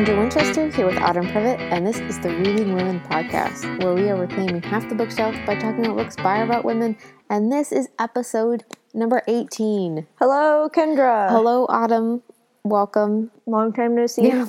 Kendra 0.00 0.18
Winchester 0.18 0.70
here 0.70 0.86
with 0.86 0.96
Autumn 0.96 1.26
Privett, 1.26 1.58
and 1.58 1.86
this 1.86 1.98
is 1.98 2.18
the 2.20 2.30
Reading 2.30 2.72
Women 2.74 3.00
podcast, 3.00 3.84
where 3.84 3.92
we 3.92 4.08
are 4.08 4.16
reclaiming 4.16 4.62
half 4.62 4.88
the 4.88 4.94
bookshelf 4.94 5.34
by 5.44 5.54
talking 5.54 5.84
about 5.84 5.98
books 5.98 6.16
by 6.16 6.40
or 6.40 6.44
about 6.44 6.64
women. 6.64 6.96
And 7.28 7.52
this 7.52 7.70
is 7.70 7.90
episode 7.98 8.64
number 8.94 9.20
18. 9.28 10.06
Hello, 10.18 10.70
Kendra. 10.74 11.28
Hello, 11.28 11.66
Autumn. 11.68 12.22
Welcome. 12.64 13.30
Long 13.44 13.74
time 13.74 13.94
no 13.94 14.06
see. 14.06 14.28
Yeah, 14.28 14.46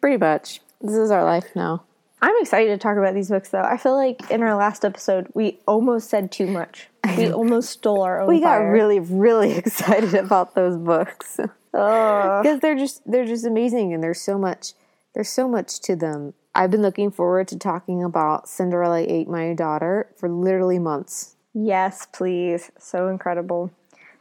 pretty 0.00 0.18
much. 0.18 0.60
This 0.80 0.94
is 0.94 1.10
our 1.10 1.24
life 1.24 1.48
now. 1.56 1.82
I'm 2.22 2.36
excited 2.40 2.70
to 2.70 2.78
talk 2.78 2.96
about 2.96 3.14
these 3.14 3.28
books, 3.28 3.48
though. 3.48 3.64
I 3.64 3.76
feel 3.76 3.96
like 3.96 4.30
in 4.30 4.40
our 4.40 4.54
last 4.54 4.84
episode, 4.84 5.26
we 5.34 5.58
almost 5.66 6.08
said 6.08 6.30
too 6.30 6.46
much. 6.46 6.86
We 7.16 7.32
almost 7.32 7.70
stole 7.70 8.02
our 8.02 8.20
own. 8.20 8.28
We 8.28 8.38
got 8.38 8.58
fire. 8.58 8.72
really, 8.72 9.00
really 9.00 9.50
excited 9.56 10.14
about 10.14 10.54
those 10.54 10.76
books. 10.76 11.40
Because 11.72 12.60
they're 12.60 12.76
just 12.76 13.02
they're 13.06 13.26
just 13.26 13.46
amazing, 13.46 13.92
and 13.94 14.02
there's 14.02 14.20
so 14.20 14.38
much 14.38 14.74
there's 15.14 15.28
so 15.28 15.48
much 15.48 15.80
to 15.80 15.96
them. 15.96 16.34
I've 16.54 16.70
been 16.70 16.82
looking 16.82 17.10
forward 17.10 17.48
to 17.48 17.58
talking 17.58 18.02
about 18.02 18.48
Cinderella 18.48 19.04
Ate 19.06 19.28
My 19.28 19.54
Daughter 19.54 20.08
for 20.16 20.28
literally 20.28 20.78
months. 20.78 21.36
Yes, 21.54 22.06
please. 22.12 22.70
So 22.78 23.08
incredible. 23.08 23.70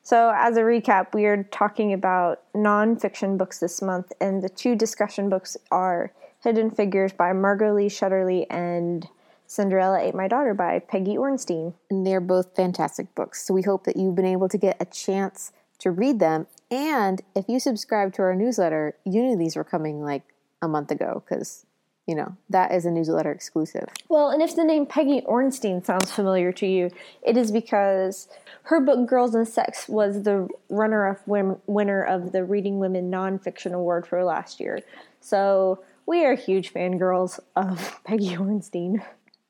So, 0.02 0.32
as 0.36 0.58
a 0.58 0.62
recap, 0.62 1.14
we 1.14 1.26
are 1.26 1.44
talking 1.44 1.94
about 1.94 2.42
nonfiction 2.56 3.38
books 3.38 3.60
this 3.60 3.82
month, 3.82 4.12
and 4.20 4.42
the 4.42 4.50
two 4.50 4.76
discussion 4.76 5.30
books 5.30 5.58
are 5.72 6.14
Hidden 6.44 6.72
Figures 6.72 7.14
by 7.14 7.34
Margot 7.34 7.74
Lee 7.74 7.90
Shetterly 7.90 8.46
and 8.50 9.08
Cinderella 9.46 10.00
Ate 10.00 10.16
My 10.16 10.28
Daughter 10.28 10.54
by 10.54 10.80
Peggy 10.80 11.16
Orenstein. 11.16 11.74
and 11.90 12.06
they're 12.06 12.22
both 12.22 12.56
fantastic 12.56 13.14
books. 13.14 13.46
So 13.46 13.54
we 13.54 13.64
hope 13.64 13.84
that 13.84 13.98
you've 13.98 14.16
been 14.16 14.26
able 14.26 14.48
to 14.50 14.58
get 14.58 14.78
a 14.80 14.86
chance 14.86 15.52
to 15.80 15.92
read 15.92 16.20
them. 16.20 16.48
And 16.72 17.22
if 17.36 17.46
you 17.48 17.60
subscribe 17.60 18.14
to 18.14 18.22
our 18.22 18.36
newsletter, 18.36 18.96
you 19.06 19.24
knew 19.24 19.38
these 19.38 19.56
were 19.56 19.64
coming 19.64 20.04
like 20.04 20.24
a 20.62 20.68
month 20.68 20.92
ago 20.92 21.24
because, 21.26 21.66
you 22.06 22.16
know, 22.16 22.36
that 22.50 22.72
is 22.72 22.86
a 22.86 22.92
newsletter 22.92 23.32
exclusive. 23.32 23.88
Well, 24.08 24.30
and 24.30 24.42
if 24.42 24.56
the 24.56 24.64
name 24.64 24.86
Peggy 24.86 25.22
Orenstein 25.22 25.84
sounds 25.84 26.12
familiar 26.12 26.52
to 26.54 26.68
you, 26.68 26.92
it 27.24 27.38
is 27.38 27.52
because 27.52 28.28
her 28.64 28.80
book 28.80 29.08
Girls 29.08 29.34
and 29.34 29.48
Sex 29.48 29.88
was 29.90 30.24
the 30.24 30.48
runner 30.70 31.08
up 31.08 31.28
win- 31.28 31.60
winner 31.66 32.04
of 32.04 32.32
the 32.32 32.44
Reading 32.44 32.80
Women 32.80 33.10
Nonfiction 33.10 33.74
Award 33.74 34.06
for 34.06 34.24
last 34.24 34.60
year. 34.60 34.82
So 35.22 35.84
we 36.06 36.26
are 36.26 36.36
huge 36.36 36.72
fangirls 36.72 37.40
of 37.56 38.00
Peggy 38.04 38.36
Orenstein. 38.36 39.04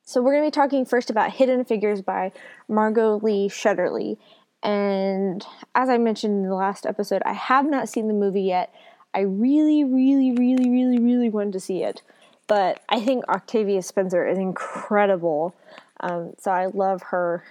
So 0.03 0.23
we're 0.23 0.33
going 0.33 0.43
to 0.43 0.47
be 0.47 0.59
talking 0.59 0.85
first 0.85 1.11
about 1.11 1.33
Hidden 1.33 1.65
Figures 1.65 2.01
by 2.01 2.31
Margot 2.67 3.19
Lee 3.19 3.47
Shetterly. 3.47 4.17
And 4.61 5.45
as 5.75 5.89
I 5.89 5.97
mentioned 5.97 6.43
in 6.43 6.49
the 6.49 6.55
last 6.55 6.85
episode, 6.85 7.21
I 7.25 7.33
have 7.33 7.65
not 7.65 7.89
seen 7.89 8.07
the 8.07 8.13
movie 8.13 8.43
yet. 8.43 8.73
I 9.13 9.21
really, 9.21 9.83
really, 9.83 10.31
really, 10.31 10.69
really, 10.69 10.99
really 10.99 11.29
wanted 11.29 11.53
to 11.53 11.59
see 11.59 11.83
it. 11.83 12.01
But 12.47 12.81
I 12.89 12.99
think 12.99 13.27
Octavia 13.27 13.81
Spencer 13.81 14.27
is 14.27 14.37
incredible. 14.37 15.55
Um, 15.99 16.33
so 16.39 16.51
I 16.51 16.65
love 16.65 17.03
her. 17.03 17.43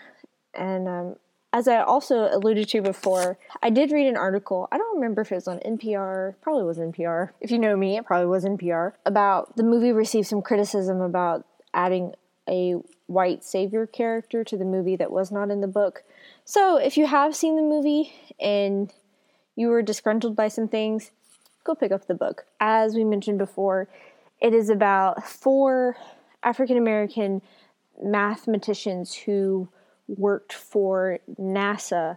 And 0.54 0.88
um, 0.88 1.16
as 1.52 1.66
I 1.66 1.80
also 1.80 2.28
alluded 2.30 2.68
to 2.70 2.82
before, 2.82 3.38
I 3.62 3.70
did 3.70 3.90
read 3.90 4.06
an 4.06 4.16
article. 4.16 4.68
I 4.70 4.76
don't 4.76 4.96
remember 4.96 5.22
if 5.22 5.32
it 5.32 5.36
was 5.36 5.48
on 5.48 5.60
NPR, 5.60 6.34
probably 6.42 6.64
was 6.64 6.78
NPR. 6.78 7.30
If 7.40 7.50
you 7.50 7.58
know 7.58 7.76
me, 7.76 7.96
it 7.96 8.04
probably 8.04 8.26
was 8.26 8.44
NPR. 8.44 8.92
About 9.06 9.56
the 9.56 9.62
movie 9.62 9.92
received 9.92 10.26
some 10.26 10.42
criticism 10.42 11.00
about 11.00 11.46
adding 11.72 12.14
a 12.48 12.74
white 13.06 13.44
savior 13.44 13.86
character 13.86 14.44
to 14.44 14.56
the 14.56 14.64
movie 14.64 14.96
that 14.96 15.10
was 15.10 15.30
not 15.30 15.50
in 15.50 15.60
the 15.60 15.66
book. 15.66 16.02
So 16.48 16.78
if 16.78 16.96
you 16.96 17.06
have 17.06 17.36
seen 17.36 17.56
the 17.56 17.62
movie 17.62 18.10
and 18.40 18.90
you 19.54 19.68
were 19.68 19.82
disgruntled 19.82 20.34
by 20.34 20.48
some 20.48 20.66
things, 20.66 21.10
go 21.62 21.74
pick 21.74 21.92
up 21.92 22.06
the 22.06 22.14
book. 22.14 22.46
As 22.58 22.94
we 22.94 23.04
mentioned 23.04 23.36
before, 23.36 23.86
it 24.40 24.54
is 24.54 24.70
about 24.70 25.28
four 25.28 25.98
African 26.42 26.78
American 26.78 27.42
mathematicians 28.02 29.14
who 29.14 29.68
worked 30.06 30.54
for 30.54 31.18
NASA 31.38 32.16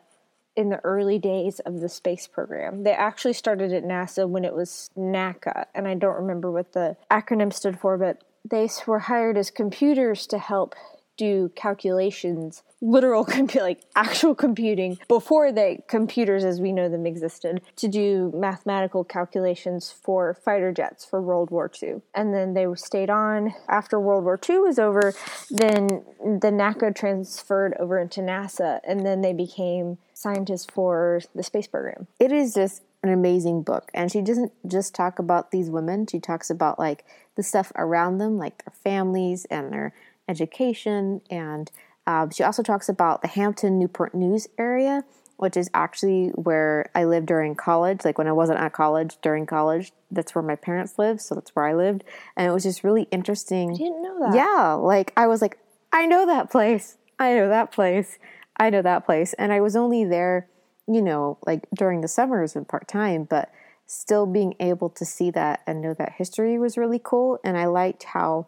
in 0.56 0.70
the 0.70 0.80
early 0.86 1.20
days 1.20 1.60
of 1.60 1.82
the 1.82 1.90
space 1.90 2.26
program. 2.26 2.84
They 2.84 2.94
actually 2.94 3.34
started 3.34 3.74
at 3.74 3.84
NASA 3.84 4.30
when 4.30 4.46
it 4.46 4.56
was 4.56 4.90
NACA, 4.98 5.66
and 5.76 5.90
I 5.90 5.96
don't 5.96 6.16
remember 6.16 6.50
what 6.50 6.72
the 6.72 6.96
acronym 7.12 7.52
stood 7.52 7.78
for, 7.78 7.98
but 7.98 8.24
they 8.50 8.70
were 8.88 9.00
hired 9.00 9.38
as 9.38 9.52
computers 9.52 10.26
to 10.28 10.38
help 10.38 10.74
do 11.22 11.52
calculations, 11.54 12.64
literal 12.82 13.24
compu- 13.36 13.62
like 13.62 13.82
actual 13.96 14.34
computing 14.34 14.98
before 15.08 15.52
the 15.52 15.78
computers 15.88 16.44
as 16.44 16.60
we 16.60 16.72
know 16.72 16.90
them 16.90 17.06
existed 17.06 17.62
to 17.76 17.88
do 17.88 18.32
mathematical 18.34 19.04
calculations 19.04 19.92
for 19.92 20.34
fighter 20.34 20.72
jets 20.72 21.06
for 21.06 21.22
World 21.22 21.52
War 21.52 21.70
II. 21.82 22.02
And 22.16 22.34
then 22.34 22.56
they 22.56 22.66
stayed 22.76 23.12
on 23.12 23.54
after 23.70 24.00
World 24.00 24.24
War 24.24 24.40
II 24.50 24.60
was 24.60 24.80
over, 24.80 25.14
then 25.52 25.88
the 26.20 26.52
NACA 26.52 26.96
transferred 26.96 27.76
over 27.80 28.00
into 28.00 28.22
NASA 28.22 28.80
and 28.84 29.06
then 29.06 29.22
they 29.22 29.34
became 29.34 30.00
scientists 30.16 30.66
for 30.74 31.22
the 31.36 31.44
space 31.44 31.68
program. 31.68 32.08
It 32.20 32.32
is 32.32 32.56
just 32.56 32.82
an 33.04 33.12
amazing 33.12 33.64
book. 33.64 33.90
And 33.94 34.12
she 34.12 34.22
doesn't 34.22 34.52
just 34.68 34.94
talk 34.94 35.20
about 35.20 35.52
these 35.52 35.70
women, 35.70 36.08
she 36.08 36.20
talks 36.20 36.50
about 36.50 36.80
like 36.80 37.06
the 37.36 37.44
stuff 37.44 37.72
around 37.76 38.18
them, 38.18 38.38
like 38.38 38.64
their 38.64 38.74
families 38.84 39.46
and 39.46 39.72
their 39.72 39.94
education. 40.28 41.22
And 41.30 41.72
um, 42.08 42.32
she 42.32 42.44
also 42.44 42.64
talks 42.64 42.90
about 42.90 43.22
the 43.22 43.28
Hampton 43.28 43.78
Newport 43.78 44.16
News 44.16 44.48
area, 44.58 45.04
which 45.38 45.58
is 45.58 45.70
actually 45.74 46.30
where 46.30 46.90
I 46.94 47.04
lived 47.06 47.28
during 47.28 47.56
college. 47.56 48.06
Like 48.06 48.18
when 48.18 48.28
I 48.28 48.32
wasn't 48.32 48.60
at 48.60 48.74
college, 48.74 49.18
during 49.22 49.46
college, 49.46 49.92
that's 50.10 50.36
where 50.36 50.44
my 50.44 50.56
parents 50.56 50.98
lived. 50.98 51.22
So 51.22 51.36
that's 51.36 51.56
where 51.56 51.66
I 51.66 51.74
lived. 51.74 52.04
And 52.36 52.48
it 52.48 52.52
was 52.52 52.64
just 52.64 52.84
really 52.84 53.08
interesting. 53.12 53.72
I 53.72 53.78
didn't 53.78 54.02
know 54.02 54.20
that. 54.20 54.36
Yeah, 54.36 54.74
like 54.74 55.14
I 55.18 55.28
was 55.28 55.42
like, 55.42 55.58
I 55.92 56.06
know 56.06 56.26
that 56.26 56.50
place. 56.50 56.98
I 57.20 57.34
know 57.36 57.50
that 57.50 57.72
place. 57.72 58.18
I 58.58 58.70
know 58.70 58.82
that 58.82 59.06
place. 59.06 59.34
And 59.34 59.52
I 59.52 59.62
was 59.62 59.76
only 59.76 60.06
there, 60.06 60.48
you 60.88 61.02
know, 61.02 61.38
like 61.46 61.68
during 61.76 62.02
the 62.02 62.08
summers 62.08 62.56
and 62.56 62.68
part 62.68 62.88
time, 62.88 63.24
but 63.24 63.52
still 63.86 64.26
being 64.26 64.56
able 64.60 64.90
to 64.90 65.06
see 65.06 65.32
that 65.32 65.62
and 65.68 65.82
know 65.82 65.94
that 65.94 66.14
history 66.14 66.58
was 66.58 66.78
really 66.78 67.00
cool. 67.04 67.40
And 67.44 67.58
I 67.58 67.66
liked 67.66 68.04
how, 68.04 68.48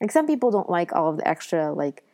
like, 0.00 0.10
some 0.10 0.26
people 0.26 0.50
don't 0.50 0.70
like 0.70 0.92
all 0.92 1.10
of 1.10 1.16
the 1.16 1.28
extra, 1.28 1.72
like, 1.72 2.04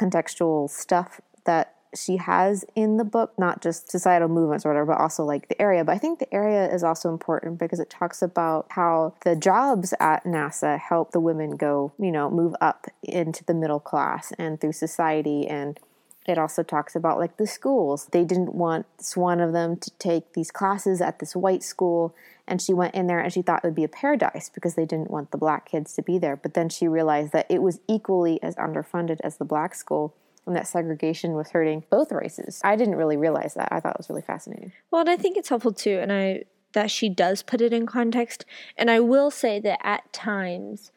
contextual 0.00 0.68
stuff 0.68 1.20
that 1.44 1.74
she 1.94 2.16
has 2.16 2.64
in 2.74 2.96
the 2.96 3.04
book, 3.04 3.32
not 3.38 3.62
just 3.62 3.90
societal 3.90 4.28
movements 4.28 4.66
or 4.66 4.70
whatever, 4.70 4.92
but 4.92 5.00
also 5.00 5.24
like 5.24 5.48
the 5.48 5.60
area. 5.60 5.84
But 5.84 5.92
I 5.92 5.98
think 5.98 6.18
the 6.18 6.34
area 6.34 6.72
is 6.72 6.82
also 6.82 7.10
important 7.10 7.58
because 7.58 7.80
it 7.80 7.88
talks 7.90 8.22
about 8.22 8.66
how 8.70 9.14
the 9.24 9.36
jobs 9.36 9.94
at 9.98 10.24
NASA 10.24 10.78
help 10.78 11.12
the 11.12 11.20
women 11.20 11.56
go, 11.56 11.92
you 11.98 12.12
know, 12.12 12.30
move 12.30 12.54
up 12.60 12.86
into 13.02 13.44
the 13.44 13.54
middle 13.54 13.80
class 13.80 14.32
and 14.38 14.60
through 14.60 14.72
society. 14.72 15.46
And 15.46 15.80
it 16.26 16.38
also 16.38 16.62
talks 16.62 16.94
about 16.96 17.18
like 17.18 17.36
the 17.36 17.46
schools. 17.46 18.06
They 18.12 18.24
didn't 18.24 18.54
want 18.54 18.86
one 19.14 19.40
of 19.40 19.52
them 19.52 19.76
to 19.76 19.90
take 19.92 20.34
these 20.34 20.50
classes 20.50 21.00
at 21.00 21.18
this 21.18 21.34
white 21.34 21.62
school. 21.62 22.14
And 22.48 22.62
she 22.62 22.72
went 22.72 22.94
in 22.94 23.06
there 23.06 23.18
and 23.18 23.32
she 23.32 23.42
thought 23.42 23.64
it 23.64 23.66
would 23.66 23.74
be 23.74 23.84
a 23.84 23.88
paradise 23.88 24.48
because 24.48 24.74
they 24.74 24.86
didn't 24.86 25.10
want 25.10 25.32
the 25.32 25.38
black 25.38 25.68
kids 25.68 25.94
to 25.94 26.02
be 26.02 26.18
there. 26.18 26.36
But 26.36 26.54
then 26.54 26.68
she 26.68 26.86
realized 26.86 27.32
that 27.32 27.46
it 27.50 27.60
was 27.60 27.80
equally 27.88 28.40
as 28.42 28.54
underfunded 28.56 29.18
as 29.24 29.38
the 29.38 29.44
black 29.44 29.74
school 29.74 30.14
and 30.46 30.54
that 30.54 30.68
segregation 30.68 31.34
was 31.34 31.50
hurting 31.50 31.84
both 31.90 32.12
races. 32.12 32.60
I 32.62 32.76
didn't 32.76 32.94
really 32.94 33.16
realize 33.16 33.54
that. 33.54 33.68
I 33.72 33.80
thought 33.80 33.96
it 33.96 33.98
was 33.98 34.08
really 34.08 34.22
fascinating. 34.22 34.72
Well, 34.90 35.00
and 35.00 35.10
I 35.10 35.16
think 35.16 35.36
it's 35.36 35.48
helpful 35.48 35.72
too, 35.72 35.98
and 36.00 36.12
I 36.12 36.44
that 36.72 36.90
she 36.90 37.08
does 37.08 37.42
put 37.42 37.60
it 37.60 37.72
in 37.72 37.86
context. 37.86 38.44
And 38.76 38.90
I 38.90 39.00
will 39.00 39.30
say 39.30 39.58
that 39.60 39.78
at 39.82 40.12
times 40.12 40.92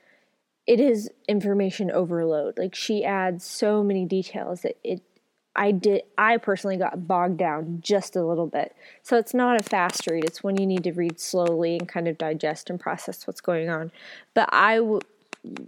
it 0.67 0.79
is 0.79 1.09
information 1.27 1.89
overload. 1.89 2.57
Like 2.57 2.75
she 2.75 3.03
adds 3.03 3.45
so 3.45 3.81
many 3.81 4.05
details 4.05 4.61
that 4.61 4.77
it 4.83 5.01
I 5.55 5.71
did 5.71 6.03
I 6.17 6.37
personally 6.37 6.77
got 6.77 7.07
bogged 7.07 7.37
down 7.37 7.79
just 7.81 8.15
a 8.15 8.23
little 8.23 8.47
bit. 8.47 8.75
So 9.03 9.17
it's 9.17 9.33
not 9.33 9.59
a 9.59 9.63
fast 9.63 10.07
read. 10.07 10.23
It's 10.23 10.43
when 10.43 10.59
you 10.59 10.65
need 10.65 10.83
to 10.83 10.93
read 10.93 11.19
slowly 11.19 11.77
and 11.77 11.87
kind 11.87 12.07
of 12.07 12.17
digest 12.17 12.69
and 12.69 12.79
process 12.79 13.27
what's 13.27 13.41
going 13.41 13.69
on. 13.69 13.91
But 14.33 14.49
I 14.51 14.77
w- 14.77 15.01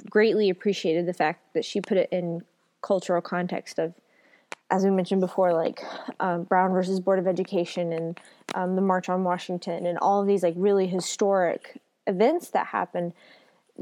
greatly 0.10 0.50
appreciated 0.50 1.06
the 1.06 1.14
fact 1.14 1.54
that 1.54 1.66
she 1.66 1.82
put 1.82 1.98
it 1.98 2.10
in 2.12 2.44
cultural 2.82 3.22
context 3.22 3.80
of 3.80 3.94
as 4.72 4.86
we 4.86 4.90
mentioned 4.90 5.20
before, 5.20 5.54
like 5.54 5.84
um, 6.22 6.44
Brown 6.44 6.72
versus 6.72 7.02
Board 7.02 7.20
of 7.20 7.28
Education 7.28 7.92
and 7.92 8.20
um, 8.56 8.76
the 8.76 8.82
March 8.82 9.10
on 9.10 9.26
Washington 9.26 9.86
and 9.86 9.98
all 10.00 10.22
of 10.22 10.28
these 10.28 10.44
like 10.44 10.54
really 10.56 10.88
historic 10.88 11.78
events 12.08 12.50
that 12.52 12.68
happened, 12.68 13.12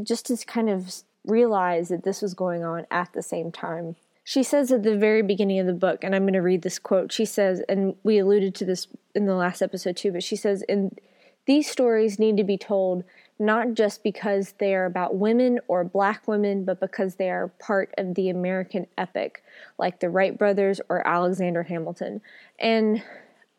just 0.01 0.25
to 0.25 0.37
kind 0.45 0.69
of 0.69 1.03
realize 1.25 1.89
that 1.89 2.03
this 2.03 2.21
was 2.23 2.33
going 2.33 2.63
on 2.63 2.87
at 2.89 3.13
the 3.13 3.21
same 3.21 3.51
time. 3.51 3.95
She 4.29 4.43
says 4.43 4.71
at 4.71 4.83
the 4.83 4.95
very 4.95 5.23
beginning 5.23 5.57
of 5.57 5.65
the 5.65 5.73
book, 5.73 6.03
and 6.03 6.13
I'm 6.13 6.21
going 6.21 6.33
to 6.33 6.39
read 6.43 6.61
this 6.61 6.77
quote. 6.77 7.11
She 7.11 7.25
says, 7.25 7.63
and 7.67 7.95
we 8.03 8.19
alluded 8.19 8.53
to 8.53 8.63
this 8.63 8.85
in 9.15 9.25
the 9.25 9.33
last 9.33 9.59
episode 9.59 9.97
too, 9.97 10.11
but 10.11 10.21
she 10.21 10.35
says, 10.35 10.63
and 10.69 10.99
these 11.47 11.67
stories 11.67 12.19
need 12.19 12.37
to 12.37 12.43
be 12.43 12.55
told 12.55 13.03
not 13.39 13.73
just 13.73 14.03
because 14.03 14.53
they 14.59 14.75
are 14.75 14.85
about 14.85 15.15
women 15.15 15.59
or 15.67 15.83
black 15.83 16.27
women, 16.27 16.63
but 16.63 16.79
because 16.79 17.15
they 17.15 17.31
are 17.31 17.47
part 17.57 17.91
of 17.97 18.13
the 18.13 18.29
American 18.29 18.85
epic, 18.99 19.43
like 19.79 19.99
the 19.99 20.11
Wright 20.11 20.37
brothers 20.37 20.79
or 20.89 21.07
Alexander 21.07 21.63
Hamilton. 21.63 22.21
And 22.59 23.01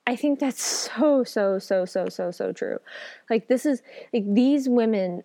I 0.07 0.15
think 0.15 0.39
that's 0.39 0.63
so, 0.63 1.25
so, 1.25 1.59
so, 1.59 1.85
so, 1.85 2.09
so, 2.09 2.31
so 2.31 2.53
true. 2.53 2.79
Like, 3.29 3.49
this 3.49 3.67
is 3.67 3.83
like 4.13 4.33
these 4.35 4.69
women 4.69 5.23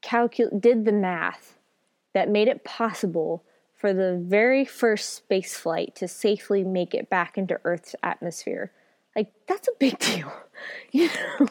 calcul- 0.00 0.60
did 0.60 0.84
the 0.84 0.92
math 0.92 1.58
that 2.14 2.28
made 2.28 2.46
it 2.46 2.62
possible 2.62 3.42
for 3.80 3.94
the 3.94 4.22
very 4.22 4.66
first 4.66 5.14
space 5.14 5.56
flight 5.56 5.96
to 5.96 6.06
safely 6.06 6.62
make 6.62 6.94
it 6.94 7.08
back 7.08 7.38
into 7.38 7.58
Earth's 7.64 7.96
atmosphere. 8.02 8.72
Like 9.16 9.32
that's 9.48 9.68
a 9.68 9.72
big 9.78 9.98
deal. 9.98 10.32
You 10.92 11.08
know? 11.08 11.48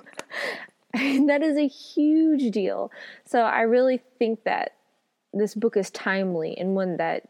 That 1.27 1.41
is 1.41 1.57
a 1.57 1.67
huge 1.67 2.51
deal. 2.51 2.91
So 3.25 3.41
I 3.41 3.61
really 3.61 4.01
think 4.19 4.43
that 4.43 4.73
this 5.33 5.55
book 5.55 5.77
is 5.77 5.89
timely 5.89 6.55
and 6.57 6.75
one 6.75 6.97
that 6.97 7.27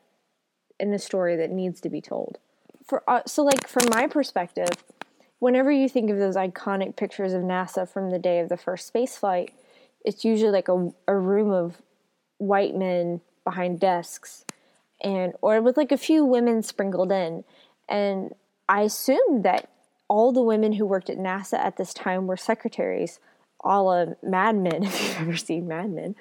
in 0.77 0.93
a 0.93 0.99
story 0.99 1.37
that 1.37 1.49
needs 1.49 1.79
to 1.81 1.89
be 1.89 2.01
told. 2.01 2.37
For 2.85 3.03
uh, 3.07 3.21
so 3.25 3.43
like 3.43 3.67
from 3.67 3.89
my 3.89 4.07
perspective, 4.07 4.69
whenever 5.39 5.71
you 5.71 5.87
think 5.87 6.09
of 6.09 6.17
those 6.17 6.35
iconic 6.35 6.97
pictures 6.97 7.31
of 7.31 7.41
NASA 7.41 7.87
from 7.87 8.09
the 8.09 8.19
day 8.19 8.39
of 8.39 8.49
the 8.49 8.57
first 8.57 8.87
space 8.87 9.17
flight, 9.17 9.53
it's 10.03 10.25
usually 10.25 10.51
like 10.51 10.67
a, 10.67 10.91
a 11.07 11.15
room 11.15 11.51
of 11.51 11.81
white 12.37 12.75
men 12.75 13.21
behind 13.45 13.79
desks 13.79 14.45
and 15.01 15.33
or 15.41 15.61
with 15.61 15.77
like 15.77 15.91
a 15.91 15.97
few 15.97 16.25
women 16.25 16.63
sprinkled 16.63 17.11
in. 17.11 17.43
And 17.87 18.33
I 18.67 18.81
assumed 18.81 19.43
that 19.43 19.69
all 20.07 20.31
the 20.31 20.41
women 20.41 20.73
who 20.73 20.85
worked 20.85 21.09
at 21.09 21.17
NASA 21.17 21.57
at 21.57 21.77
this 21.77 21.93
time 21.93 22.27
were 22.27 22.37
secretaries, 22.37 23.19
a 23.63 23.81
la 23.81 24.05
Mad 24.23 24.57
Men, 24.57 24.83
if 24.83 25.01
you've 25.01 25.21
ever 25.21 25.37
seen 25.37 25.67
Mad 25.67 25.91
Men, 25.91 26.15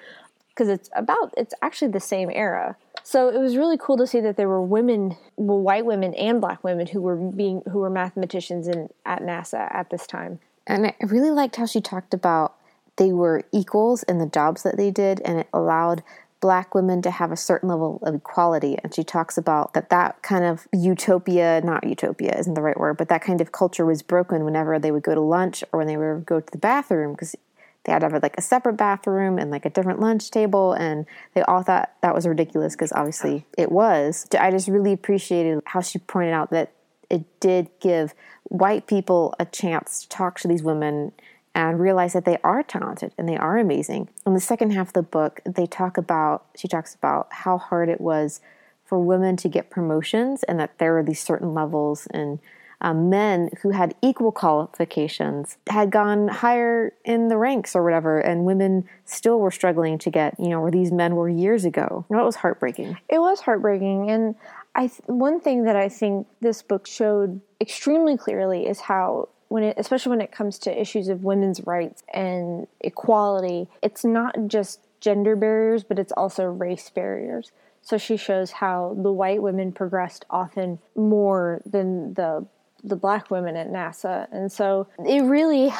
because 0.49 0.69
it's 0.69 0.89
about 0.93 1.33
it's 1.37 1.53
actually 1.61 1.91
the 1.91 1.99
same 1.99 2.29
era. 2.31 2.77
So 3.03 3.29
it 3.29 3.39
was 3.39 3.57
really 3.57 3.77
cool 3.77 3.97
to 3.97 4.05
see 4.05 4.19
that 4.19 4.37
there 4.37 4.49
were 4.49 4.61
women, 4.61 5.17
well, 5.35 5.59
white 5.59 5.85
women 5.85 6.13
and 6.13 6.39
black 6.39 6.63
women 6.63 6.87
who 6.87 7.01
were 7.01 7.15
being 7.15 7.61
who 7.71 7.79
were 7.79 7.89
mathematicians 7.89 8.67
in 8.67 8.89
at 9.05 9.21
NASA 9.21 9.73
at 9.73 9.89
this 9.89 10.05
time. 10.05 10.39
And 10.67 10.85
I 10.87 10.95
really 11.01 11.31
liked 11.31 11.55
how 11.55 11.65
she 11.65 11.81
talked 11.81 12.13
about 12.13 12.55
they 12.97 13.13
were 13.13 13.43
equals 13.51 14.03
in 14.03 14.19
the 14.19 14.25
jobs 14.27 14.63
that 14.63 14.77
they 14.77 14.91
did, 14.91 15.21
and 15.23 15.39
it 15.39 15.47
allowed 15.53 16.03
black 16.41 16.73
women 16.73 17.01
to 17.01 17.11
have 17.11 17.31
a 17.31 17.37
certain 17.37 17.69
level 17.69 17.99
of 18.03 18.15
equality. 18.15 18.77
And 18.81 18.93
she 18.93 19.03
talks 19.03 19.37
about 19.37 19.73
that 19.73 19.89
that 19.89 20.21
kind 20.21 20.45
of 20.45 20.67
utopia 20.73 21.61
not 21.63 21.85
utopia 21.85 22.37
isn't 22.37 22.53
the 22.53 22.61
right 22.61 22.79
word 22.79 22.97
but 22.97 23.09
that 23.09 23.21
kind 23.21 23.41
of 23.41 23.51
culture 23.51 23.85
was 23.85 24.01
broken 24.01 24.45
whenever 24.45 24.79
they 24.79 24.91
would 24.91 25.03
go 25.03 25.13
to 25.13 25.21
lunch 25.21 25.63
or 25.71 25.79
when 25.79 25.87
they 25.87 25.97
would 25.97 26.25
go 26.25 26.39
to 26.39 26.51
the 26.51 26.57
bathroom 26.57 27.13
because 27.13 27.35
they 27.83 27.93
had 27.93 27.99
to 27.99 28.09
have 28.09 28.21
like 28.21 28.37
a 28.37 28.41
separate 28.41 28.73
bathroom 28.73 29.37
and 29.37 29.51
like 29.51 29.65
a 29.65 29.69
different 29.69 29.99
lunch 29.99 30.29
table. 30.31 30.73
And 30.73 31.05
they 31.33 31.41
all 31.43 31.63
thought 31.63 31.91
that 32.01 32.13
was 32.13 32.27
ridiculous 32.27 32.75
because 32.75 32.91
obviously 32.91 33.45
it 33.57 33.71
was. 33.71 34.27
I 34.37 34.51
just 34.51 34.67
really 34.67 34.93
appreciated 34.93 35.61
how 35.65 35.81
she 35.81 35.99
pointed 35.99 36.33
out 36.33 36.51
that 36.51 36.71
it 37.09 37.23
did 37.39 37.69
give 37.79 38.13
white 38.43 38.85
people 38.85 39.33
a 39.39 39.45
chance 39.45 40.01
to 40.01 40.09
talk 40.09 40.39
to 40.39 40.47
these 40.47 40.61
women 40.61 41.13
and 41.55 41.79
realize 41.79 42.13
that 42.13 42.25
they 42.25 42.37
are 42.43 42.63
talented 42.63 43.13
and 43.17 43.27
they 43.27 43.37
are 43.37 43.57
amazing. 43.57 44.09
In 44.25 44.33
the 44.33 44.39
second 44.39 44.71
half 44.71 44.87
of 44.87 44.93
the 44.93 45.03
book, 45.03 45.41
they 45.45 45.65
talk 45.65 45.97
about, 45.97 46.45
she 46.55 46.67
talks 46.67 46.95
about 46.95 47.27
how 47.31 47.57
hard 47.57 47.89
it 47.89 47.99
was 47.99 48.41
for 48.85 48.99
women 48.99 49.35
to 49.37 49.49
get 49.49 49.69
promotions 49.69 50.43
and 50.43 50.59
that 50.59 50.77
there 50.77 50.97
are 50.97 51.03
these 51.03 51.19
certain 51.19 51.53
levels 51.53 52.07
and 52.11 52.39
um, 52.81 53.09
men 53.09 53.49
who 53.61 53.71
had 53.71 53.93
equal 54.01 54.31
qualifications 54.31 55.57
had 55.69 55.91
gone 55.91 56.27
higher 56.29 56.93
in 57.03 57.27
the 57.27 57.37
ranks 57.37 57.75
or 57.75 57.83
whatever, 57.83 58.19
and 58.19 58.45
women 58.45 58.87
still 59.05 59.39
were 59.39 59.51
struggling 59.51 59.97
to 59.97 60.09
get, 60.09 60.39
you 60.39 60.47
know, 60.47 60.61
where 60.61 60.71
these 60.71 60.91
men 60.91 61.15
were 61.15 61.29
years 61.29 61.65
ago. 61.65 62.05
That 62.09 62.23
was 62.23 62.37
heartbreaking. 62.37 62.97
It 63.09 63.19
was 63.19 63.41
heartbreaking. 63.41 64.09
And 64.09 64.35
I 64.75 64.87
th- 64.87 65.01
one 65.07 65.41
thing 65.41 65.65
that 65.65 65.75
I 65.75 65.89
think 65.89 66.27
this 66.39 66.61
book 66.61 66.87
showed 66.87 67.41
extremely 67.59 68.15
clearly 68.15 68.65
is 68.65 68.79
how 68.79 69.27
when 69.49 69.63
it, 69.63 69.75
especially 69.77 70.11
when 70.11 70.21
it 70.21 70.31
comes 70.31 70.57
to 70.59 70.81
issues 70.81 71.09
of 71.09 71.23
women's 71.23 71.65
rights 71.67 72.03
and 72.13 72.67
equality, 72.79 73.67
it's 73.81 74.05
not 74.05 74.47
just 74.47 74.79
gender 75.01 75.35
barriers, 75.35 75.83
but 75.83 75.99
it's 75.99 76.11
also 76.13 76.45
race 76.45 76.89
barriers. 76.89 77.51
So 77.81 77.97
she 77.97 78.17
shows 78.17 78.51
how 78.51 78.95
the 79.01 79.11
white 79.11 79.41
women 79.41 79.71
progressed 79.71 80.25
often 80.29 80.79
more 80.95 81.61
than 81.65 82.13
the 82.13 82.45
the 82.81 82.95
black 82.95 83.29
women 83.29 83.57
at 83.57 83.67
NASA. 83.69 84.27
And 84.31 84.49
so 84.51 84.87
it 84.99 85.21
really 85.23 85.73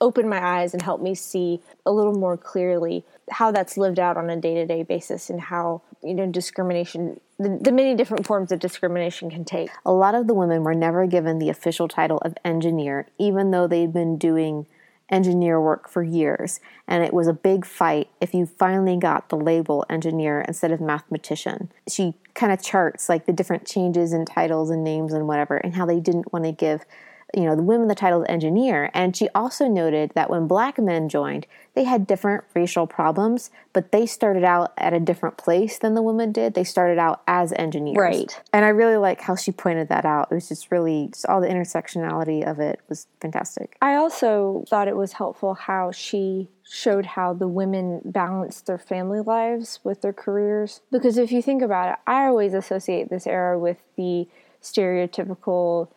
opened 0.00 0.28
my 0.28 0.44
eyes 0.44 0.72
and 0.72 0.82
helped 0.82 1.02
me 1.02 1.14
see 1.14 1.60
a 1.86 1.92
little 1.92 2.14
more 2.14 2.36
clearly 2.36 3.04
how 3.30 3.50
that's 3.50 3.76
lived 3.76 3.98
out 3.98 4.16
on 4.16 4.28
a 4.28 4.36
day-to-day 4.36 4.82
basis 4.82 5.30
and 5.30 5.40
how, 5.40 5.82
you 6.02 6.14
know, 6.14 6.26
discrimination 6.26 7.20
the, 7.38 7.58
the, 7.60 7.72
many 7.72 7.94
different 7.96 8.26
forms 8.26 8.52
of 8.52 8.60
discrimination 8.60 9.28
can 9.28 9.44
take. 9.44 9.68
A 9.84 9.92
lot 9.92 10.14
of 10.14 10.28
the 10.28 10.34
women 10.34 10.62
were 10.62 10.74
never 10.74 11.06
given 11.06 11.38
the 11.38 11.48
official 11.48 11.88
title 11.88 12.18
of 12.18 12.36
engineer, 12.44 13.08
even 13.18 13.50
though 13.50 13.66
they'd 13.66 13.92
been 13.92 14.18
doing 14.18 14.66
engineer 15.10 15.60
work 15.60 15.88
for 15.88 16.02
years. 16.02 16.60
And 16.86 17.02
it 17.02 17.12
was 17.12 17.26
a 17.26 17.32
big 17.32 17.66
fight 17.66 18.08
if 18.20 18.34
you 18.34 18.46
finally 18.46 18.96
got 18.96 19.28
the 19.28 19.36
label 19.36 19.84
engineer 19.90 20.42
instead 20.42 20.72
of 20.72 20.80
mathematician. 20.80 21.70
She 21.88 22.14
kind 22.34 22.52
of 22.52 22.62
charts 22.62 23.08
like 23.08 23.26
the 23.26 23.32
different 23.32 23.66
changes 23.66 24.12
in 24.12 24.24
titles 24.24 24.70
and 24.70 24.84
names 24.84 25.12
and 25.12 25.26
whatever, 25.26 25.56
and 25.56 25.74
how 25.74 25.86
they 25.86 26.00
didn't 26.00 26.32
want 26.32 26.44
to 26.44 26.52
give 26.52 26.84
you 27.34 27.44
know 27.44 27.56
the 27.56 27.62
women 27.62 27.88
the 27.88 27.94
title 27.94 28.22
of 28.22 28.28
engineer 28.28 28.90
and 28.94 29.16
she 29.16 29.28
also 29.34 29.66
noted 29.66 30.12
that 30.14 30.30
when 30.30 30.46
black 30.46 30.78
men 30.78 31.08
joined 31.08 31.46
they 31.74 31.84
had 31.84 32.06
different 32.06 32.44
racial 32.54 32.86
problems 32.86 33.50
but 33.74 33.90
they 33.92 34.06
started 34.06 34.44
out 34.44 34.72
at 34.78 34.94
a 34.94 35.00
different 35.00 35.36
place 35.36 35.78
than 35.78 35.94
the 35.94 36.02
women 36.02 36.32
did. 36.32 36.54
They 36.54 36.64
started 36.64 36.98
out 36.98 37.22
as 37.26 37.52
engineers. 37.52 37.98
Right. 37.98 38.40
And 38.52 38.64
i 38.64 38.68
really 38.68 38.96
like 38.96 39.20
how 39.20 39.36
she 39.36 39.52
pointed 39.52 39.88
that 39.88 40.06
out. 40.06 40.28
It 40.30 40.34
was 40.34 40.48
just 40.48 40.70
really 40.70 41.08
just 41.12 41.26
all 41.26 41.40
the 41.40 41.48
intersectionality 41.48 42.48
of 42.48 42.60
it 42.60 42.80
was 42.88 43.08
fantastic. 43.20 43.76
I 43.82 43.96
also 43.96 44.64
thought 44.68 44.88
it 44.88 44.96
was 44.96 45.14
helpful 45.14 45.54
how 45.54 45.90
she 45.90 46.48
showed 46.62 47.04
how 47.04 47.34
the 47.34 47.48
women 47.48 48.00
balanced 48.04 48.66
their 48.66 48.78
family 48.78 49.20
lives 49.20 49.80
with 49.84 50.00
their 50.00 50.12
careers. 50.12 50.80
Because 50.90 51.18
if 51.18 51.32
you 51.32 51.42
think 51.42 51.62
about 51.62 51.90
it 51.90 51.98
i 52.06 52.26
always 52.26 52.54
associate 52.54 53.10
this 53.10 53.26
era 53.26 53.58
with 53.58 53.78
the 53.96 54.26
stereotypical 54.62 55.88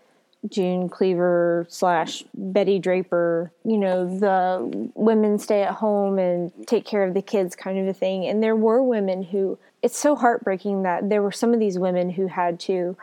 June 0.50 0.90
Cleaver 0.90 1.66
slash 1.70 2.24
Betty 2.34 2.80
Draper, 2.80 3.52
you 3.64 3.78
know, 3.78 4.20
the 4.20 4.92
women 4.96 5.40
stay 5.40 5.64
at 5.64 5.76
home 5.76 6.20
and 6.20 6.52
take 6.68 6.86
care 6.86 7.04
of 7.04 7.14
the 7.14 7.22
kids 7.22 7.56
kind 7.56 7.78
of 7.80 7.88
a 7.88 7.94
thing. 7.94 8.26
And 8.26 8.42
there 8.42 8.56
were 8.56 8.82
women 8.82 9.24
who, 9.24 9.58
it's 9.82 9.98
so 9.98 10.16
heartbreaking 10.16 10.84
that 10.84 11.10
there 11.10 11.22
were 11.22 11.32
some 11.32 11.54
of 11.54 11.60
these 11.60 11.80
women 11.80 12.12
who 12.12 12.28
had 12.28 12.60
to 12.62 12.98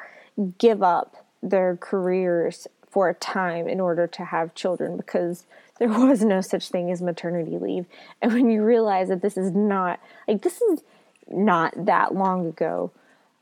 give 0.59 0.83
up 0.83 1.27
their 1.43 1.77
careers 1.77 2.67
for 2.89 3.09
a 3.09 3.15
time 3.15 3.69
in 3.69 3.81
order 3.81 4.07
to 4.07 4.25
have 4.25 4.55
children 4.55 4.97
because 4.97 5.45
there 5.79 5.89
was 6.07 6.25
no 6.25 6.41
such 6.41 6.69
thing 6.69 6.91
as 6.91 7.03
maternity 7.03 7.59
leave. 7.59 7.87
And 8.23 8.33
when 8.33 8.51
you 8.51 8.63
realize 8.63 9.09
that 9.09 9.23
this 9.23 9.37
is 9.37 9.51
not, 9.53 10.01
like, 10.29 10.43
this 10.43 10.61
is 10.61 10.83
not 11.29 11.73
that 11.87 12.15
long 12.15 12.47
ago 12.47 12.91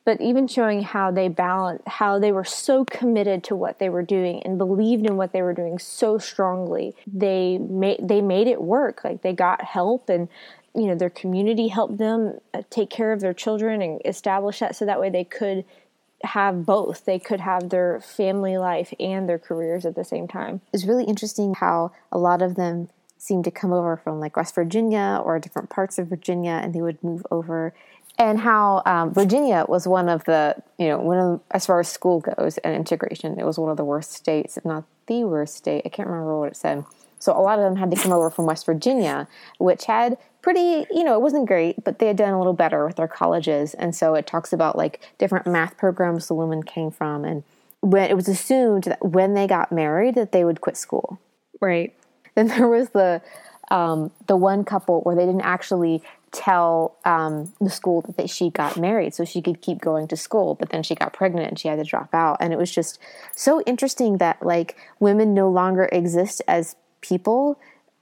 but 0.05 0.21
even 0.21 0.49
showing 0.49 0.83
how 0.83 1.11
they 1.11 1.29
balance 1.29 1.83
how 1.87 2.19
they 2.19 2.33
were 2.33 2.45
so 2.45 2.85
committed 2.85 3.45
to 3.45 3.55
what 3.55 3.79
they 3.79 3.89
were 3.89 4.03
doing 4.03 4.43
and 4.45 4.59
believed 4.59 5.07
in 5.07 5.17
what 5.17 5.33
they 5.33 5.43
were 5.43 5.55
doing 5.55 5.79
so 5.79 6.19
strongly 6.19 6.95
they 7.07 7.59
made 7.59 8.07
they 8.07 8.21
made 8.21 8.47
it 8.47 8.61
work. 8.61 9.03
Like 9.05 9.23
they 9.23 9.33
got 9.33 9.63
help 9.63 10.09
and 10.09 10.29
you 10.75 10.87
know 10.87 10.95
their 10.95 11.11
community 11.11 11.69
helped 11.69 11.99
them 11.99 12.39
uh, 12.55 12.63
take 12.71 12.91
care 12.91 13.13
of 13.13 13.21
their 13.21 13.35
children 13.35 13.83
and 13.83 14.01
establish 14.05 14.61
that 14.61 14.75
so 14.77 14.87
that 14.87 15.01
way 15.01 15.11
they 15.11 15.25
could 15.25 15.65
have 16.25 16.65
both. 16.65 17.05
They 17.05 17.19
could 17.19 17.41
have 17.41 17.71
their 17.71 18.01
family 18.01 18.57
life 18.57 18.95
and 19.01 19.29
their 19.29 19.39
careers 19.39 19.85
at 19.85 19.95
the 19.95 20.05
same 20.05 20.29
time. 20.29 20.61
It's 20.73 20.85
really 20.85 21.05
interesting 21.05 21.55
how 21.55 21.93
a 22.11 22.19
lot 22.19 22.43
of 22.43 22.55
them 22.55 22.89
seemed 23.19 23.45
to 23.45 23.51
come 23.53 23.73
over 23.73 23.97
from 23.97 24.19
like 24.19 24.37
west 24.37 24.53
virginia 24.53 25.21
or 25.25 25.39
different 25.39 25.71
parts 25.71 25.97
of 25.97 26.09
virginia 26.09 26.59
and 26.61 26.75
they 26.75 26.83
would 26.83 27.01
move 27.05 27.25
over 27.31 27.73
and 28.19 28.39
how 28.39 28.83
um, 28.87 29.13
Virginia 29.13 29.65
was 29.69 29.89
one 29.89 30.09
of 30.09 30.25
the, 30.25 30.57
you 30.79 30.89
know, 30.89 30.99
one 30.99 31.19
of, 31.19 31.41
as 31.51 31.67
far 31.67 31.81
as 31.81 31.89
school 31.89 32.21
goes 32.21 32.59
and 32.59 32.75
integration, 32.75 33.39
it 33.39 33.45
was 33.45 33.59
one 33.59 33.71
of 33.71 33.77
the 33.77 33.85
worst 33.85 34.13
states, 34.13 34.57
if 34.57 34.65
not 34.65 34.85
the 35.07 35.25
worst 35.25 35.55
state. 35.55 35.83
I 35.85 35.89
can't 35.89 36.09
remember 36.09 36.39
what 36.39 36.53
it 36.53 36.57
said. 36.57 36.85
So 37.19 37.33
a 37.33 37.41
lot 37.41 37.59
of 37.59 37.65
them 37.65 37.77
had 37.77 37.91
to 37.93 37.97
come 37.97 38.13
over 38.13 38.31
from 38.31 38.47
West 38.47 38.67
Virginia, 38.67 39.29
which 39.59 39.85
had 39.85 40.19
pretty, 40.43 40.87
you 40.91 41.05
know, 41.05 41.15
it 41.15 41.23
wasn't 41.23 41.47
great, 41.47 41.83
but 41.85 41.99
they 41.99 42.09
had 42.09 42.17
done 42.17 42.33
a 42.33 42.39
little 42.39 42.53
better 42.53 42.85
with 42.87 42.97
their 42.97 43.09
colleges. 43.09 43.75
And 43.75 43.95
so 43.95 44.15
it 44.15 44.27
talks 44.27 44.53
about 44.53 44.77
like 44.77 45.01
different 45.19 45.47
math 45.47 45.77
programs 45.77 46.27
the 46.27 46.35
women 46.35 46.65
came 46.65 46.91
from. 46.91 47.25
And 47.25 47.45
when 47.81 48.11
it 48.11 48.15
was 48.15 48.29
assumed 48.29 48.85
that 48.85 49.05
when 49.05 49.35
they 49.35 49.47
got 49.47 49.71
married 49.71 50.17
that 50.17 50.33
they 50.33 50.45
would 50.45 50.61
quit 50.61 50.77
school. 50.77 51.21
Right. 51.61 51.95
Then 52.35 52.49
there 52.49 52.69
was 52.69 52.91
the 52.91 53.23
um, 53.71 54.11
the 54.27 54.37
one 54.37 54.65
couple 54.65 55.01
where 55.03 55.15
they 55.15 55.25
didn't 55.25 55.43
actually 55.43 56.03
tell 56.33 56.97
um, 57.05 57.53
the 57.61 57.71
school 57.71 58.03
that 58.17 58.31
she 58.31 58.51
got 58.51 58.77
married 58.77 59.15
so 59.15 59.25
she 59.25 59.43
could 59.43 59.61
keep 59.61 59.81
going 59.81 60.09
to 60.09 60.17
school 60.17 60.55
but 60.55 60.71
then 60.71 60.83
she 60.83 60.95
got 60.95 61.13
pregnant 61.13 61.47
and 61.47 61.59
she 61.59 61.69
had 61.69 61.77
to 61.77 61.85
drop 61.85 62.15
out. 62.15 62.39
And 62.41 62.53
it 62.53 62.59
was 62.59 62.71
just 62.71 62.99
so 63.37 63.63
interesting 63.63 64.19
that 64.19 64.45
like 64.45 64.77
women 64.99 65.35
no 65.35 65.51
longer 65.51 65.89
exist 65.93 66.43
as 66.49 66.75
people 67.03 67.59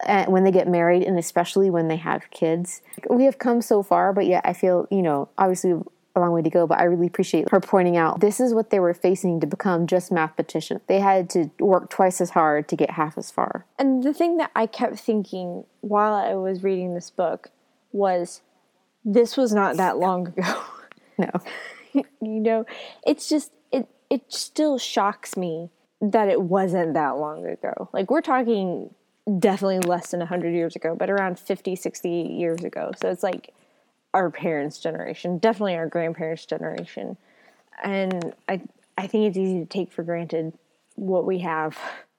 uh, 0.06 0.24
when 0.26 0.44
they 0.44 0.50
get 0.50 0.68
married 0.68 1.02
and 1.02 1.18
especially 1.18 1.68
when 1.68 1.88
they 1.88 1.96
have 1.96 2.30
kids. 2.30 2.80
We 3.08 3.24
have 3.24 3.38
come 3.38 3.60
so 3.60 3.82
far 3.82 4.12
but 4.12 4.26
yet 4.26 4.42
i 4.44 4.52
feel 4.52 4.86
you 4.90 5.02
know 5.02 5.28
obviously 5.36 5.72
a 5.72 6.20
long 6.20 6.32
way 6.32 6.42
to 6.42 6.50
go 6.50 6.66
but 6.66 6.78
i 6.78 6.84
really 6.84 7.06
appreciate 7.06 7.50
her 7.50 7.60
pointing 7.60 7.96
out 7.96 8.20
this 8.20 8.40
is 8.40 8.52
what 8.52 8.70
they 8.70 8.80
were 8.80 8.94
facing 8.94 9.40
to 9.40 9.46
become 9.46 9.86
just 9.86 10.10
mathematicians 10.10 10.80
they 10.88 11.00
had 11.00 11.30
to 11.30 11.50
work 11.60 11.88
twice 11.88 12.20
as 12.20 12.30
hard 12.30 12.68
to 12.68 12.76
get 12.76 12.90
half 12.90 13.16
as 13.16 13.30
far. 13.30 13.64
And 13.78 14.02
the 14.02 14.14
thing 14.14 14.36
that 14.38 14.50
i 14.54 14.66
kept 14.66 14.98
thinking 14.98 15.64
while 15.80 16.14
i 16.14 16.34
was 16.34 16.62
reading 16.62 16.94
this 16.94 17.10
book 17.10 17.50
was 17.92 18.42
this 19.04 19.36
was 19.36 19.52
not 19.52 19.76
that 19.76 19.98
long 19.98 20.28
ago. 20.28 20.62
No. 21.18 21.30
you 21.92 22.04
know, 22.20 22.64
it's 23.06 23.28
just 23.28 23.52
it 23.72 23.88
it 24.08 24.32
still 24.32 24.78
shocks 24.78 25.36
me 25.36 25.70
that 26.00 26.28
it 26.28 26.40
wasn't 26.40 26.94
that 26.94 27.18
long 27.18 27.46
ago. 27.46 27.88
Like 27.92 28.10
we're 28.10 28.22
talking 28.22 28.94
definitely 29.38 29.80
less 29.80 30.10
than 30.10 30.20
100 30.20 30.54
years 30.54 30.74
ago, 30.74 30.96
but 30.98 31.10
around 31.10 31.38
50, 31.38 31.76
60 31.76 32.08
years 32.08 32.64
ago. 32.64 32.90
So 33.00 33.10
it's 33.10 33.22
like 33.22 33.52
our 34.14 34.30
parents' 34.30 34.78
generation, 34.78 35.38
definitely 35.38 35.76
our 35.76 35.86
grandparents' 35.86 36.46
generation. 36.46 37.16
And 37.82 38.34
I 38.48 38.62
I 38.96 39.06
think 39.06 39.28
it's 39.28 39.38
easy 39.38 39.60
to 39.60 39.66
take 39.66 39.92
for 39.92 40.02
granted 40.02 40.52
what 40.96 41.24
we 41.24 41.38
have. 41.38 41.78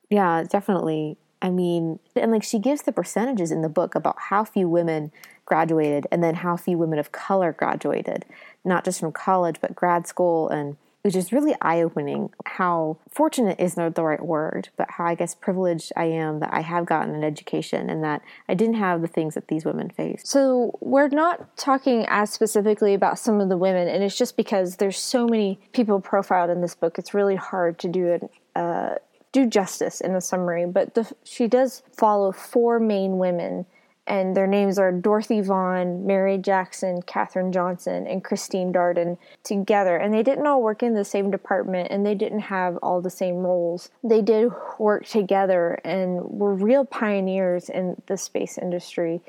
Yeah, 0.10 0.44
definitely. 0.50 1.18
I 1.42 1.50
mean, 1.50 2.00
and 2.16 2.32
like 2.32 2.44
she 2.44 2.60
gives 2.60 2.84
the 2.84 2.92
percentages 2.92 3.52
in 3.52 3.62
the 3.62 3.70
book 3.70 3.96
about 3.96 4.16
how 4.18 4.44
few 4.44 4.68
women 4.68 5.12
graduated 5.52 6.08
and 6.10 6.24
then 6.24 6.36
how 6.36 6.56
few 6.56 6.78
women 6.78 6.98
of 6.98 7.12
color 7.12 7.52
graduated, 7.52 8.24
not 8.64 8.86
just 8.86 9.02
from 9.02 9.12
college, 9.12 9.58
but 9.60 9.76
grad 9.76 10.08
school 10.08 10.48
and 10.48 10.78
it 11.04 11.08
was 11.08 11.14
just 11.14 11.34
really 11.34 11.54
eye 11.62 11.82
opening 11.82 12.30
how 12.46 12.98
fortunate 13.10 13.60
is 13.60 13.76
not 13.76 13.96
the 13.96 14.04
right 14.04 14.24
word, 14.24 14.70
but 14.78 14.92
how 14.92 15.04
I 15.04 15.16
guess 15.16 15.36
privileged 15.36 15.92
I 15.98 16.06
am 16.06 16.40
that 16.40 16.54
I 16.54 16.62
have 16.62 16.86
gotten 16.86 17.14
an 17.14 17.24
education 17.26 17.90
and 17.90 18.02
that 18.04 18.22
I 18.48 18.54
didn't 18.54 18.76
have 18.76 19.02
the 19.02 19.10
things 19.10 19.34
that 19.34 19.50
these 19.50 19.66
women 19.66 19.90
faced. 19.90 20.28
So, 20.28 20.78
we're 20.80 21.10
not 21.10 21.58
talking 21.58 22.06
as 22.08 22.32
specifically 22.32 22.94
about 22.94 23.20
some 23.20 23.42
of 23.42 23.50
the 23.50 23.58
women, 23.58 23.90
and 23.90 24.04
it's 24.04 24.18
just 24.18 24.38
because 24.38 24.78
there's 24.78 24.98
so 24.98 25.28
many 25.28 25.60
people 25.74 26.00
profiled 26.00 26.50
in 26.50 26.62
this 26.62 26.76
book, 26.76 26.98
it's 26.98 27.14
really 27.14 27.36
hard 27.36 27.78
to 27.80 27.90
do 27.90 28.06
it. 28.06 28.32
Uh, 28.56 28.96
do 29.32 29.48
justice 29.48 30.02
in 30.02 30.14
a 30.14 30.22
summary, 30.22 30.66
but 30.66 30.94
the, 30.94 31.12
she 31.24 31.48
does 31.48 31.84
follow 31.98 32.32
four 32.32 32.80
main 32.80 33.18
women 33.18 33.66
and 34.12 34.36
their 34.36 34.46
names 34.46 34.78
are 34.78 34.92
Dorothy 34.92 35.40
Vaughan, 35.40 36.06
Mary 36.06 36.38
Jackson, 36.38 37.02
Katherine 37.04 37.54
Johnson, 37.54 38.06
and 38.06 38.22
Christine 38.22 38.74
Darden 38.74 39.18
together. 39.42 39.96
And 39.96 40.14
they 40.14 40.22
didn't 40.22 40.46
all 40.46 40.62
work 40.62 40.84
in 40.84 40.96
the 40.96 41.06
same 41.06 41.32
department 41.32 41.88
and 41.92 42.06
they 42.06 42.14
didn't 42.14 42.42
have 42.42 42.76
all 42.84 43.00
the 43.00 43.10
same 43.10 43.36
roles. 43.36 43.90
They 44.04 44.22
did 44.22 44.52
work 44.78 45.06
together 45.06 45.80
and 45.86 46.24
were 46.30 46.54
real 46.54 46.84
pioneers 46.84 47.70
in 47.70 48.02
the 48.08 48.18
space 48.18 48.58
industry. 48.58 49.22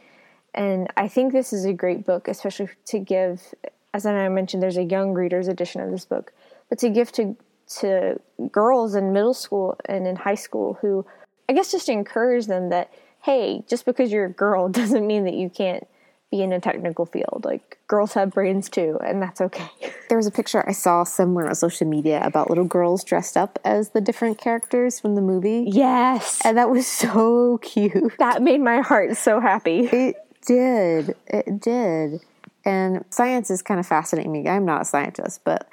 And 0.52 0.88
I 0.96 1.06
think 1.06 1.32
this 1.32 1.52
is 1.52 1.64
a 1.64 1.72
great 1.72 2.04
book, 2.04 2.26
especially 2.26 2.70
to 2.86 2.98
give, 2.98 3.54
as 3.94 4.04
I 4.04 4.28
mentioned, 4.30 4.64
there's 4.64 4.76
a 4.76 4.82
young 4.82 5.14
reader's 5.14 5.46
edition 5.46 5.80
of 5.80 5.92
this 5.92 6.04
book, 6.04 6.32
but 6.68 6.80
to 6.80 6.90
give 6.90 7.12
to 7.12 7.36
to 7.78 8.20
girls 8.50 8.96
in 8.96 9.12
middle 9.12 9.32
school 9.32 9.78
and 9.84 10.08
in 10.08 10.16
high 10.16 10.34
school 10.34 10.76
who 10.80 11.06
I 11.48 11.52
guess 11.52 11.70
just 11.70 11.88
encourage 11.88 12.46
them 12.46 12.68
that 12.70 12.92
hey, 13.22 13.64
just 13.68 13.84
because 13.84 14.12
you're 14.12 14.26
a 14.26 14.32
girl 14.32 14.68
doesn't 14.80 15.06
mean 15.06 15.24
that 15.24 15.34
you 15.34 15.50
can't 15.50 15.86
be 16.30 16.42
in 16.42 16.52
a 16.52 16.60
technical 16.60 17.04
field. 17.04 17.42
Like 17.44 17.78
girls 17.86 18.14
have 18.14 18.32
brains 18.32 18.68
too, 18.68 18.98
and 19.04 19.22
that's 19.22 19.40
okay. 19.40 19.68
There 20.08 20.18
was 20.18 20.26
a 20.26 20.30
picture 20.30 20.62
I 20.68 20.72
saw 20.72 21.04
somewhere 21.04 21.48
on 21.48 21.54
social 21.54 21.86
media 21.86 22.20
about 22.22 22.50
little 22.50 22.66
girls 22.66 23.02
dressed 23.02 23.34
up 23.34 23.58
as 23.64 23.90
the 23.90 24.00
different 24.02 24.36
characters 24.36 25.00
from 25.00 25.14
the 25.14 25.22
movie. 25.22 25.64
Yes. 25.66 26.38
And 26.44 26.58
that 26.58 26.68
was 26.68 26.86
so 27.04 27.56
cute. 27.62 28.12
That 28.18 28.42
made 28.42 28.60
my 28.60 28.82
heart 28.82 29.16
so 29.16 29.40
happy. 29.40 29.88
It 29.90 30.16
did. 30.46 31.16
It 31.28 31.60
did. 31.60 32.20
And 32.66 33.06
science 33.08 33.50
is 33.50 33.62
kind 33.62 33.80
of 33.80 33.86
fascinating 33.86 34.32
me. 34.32 34.46
I'm 34.46 34.66
not 34.66 34.82
a 34.82 34.84
scientist, 34.84 35.40
but 35.44 35.66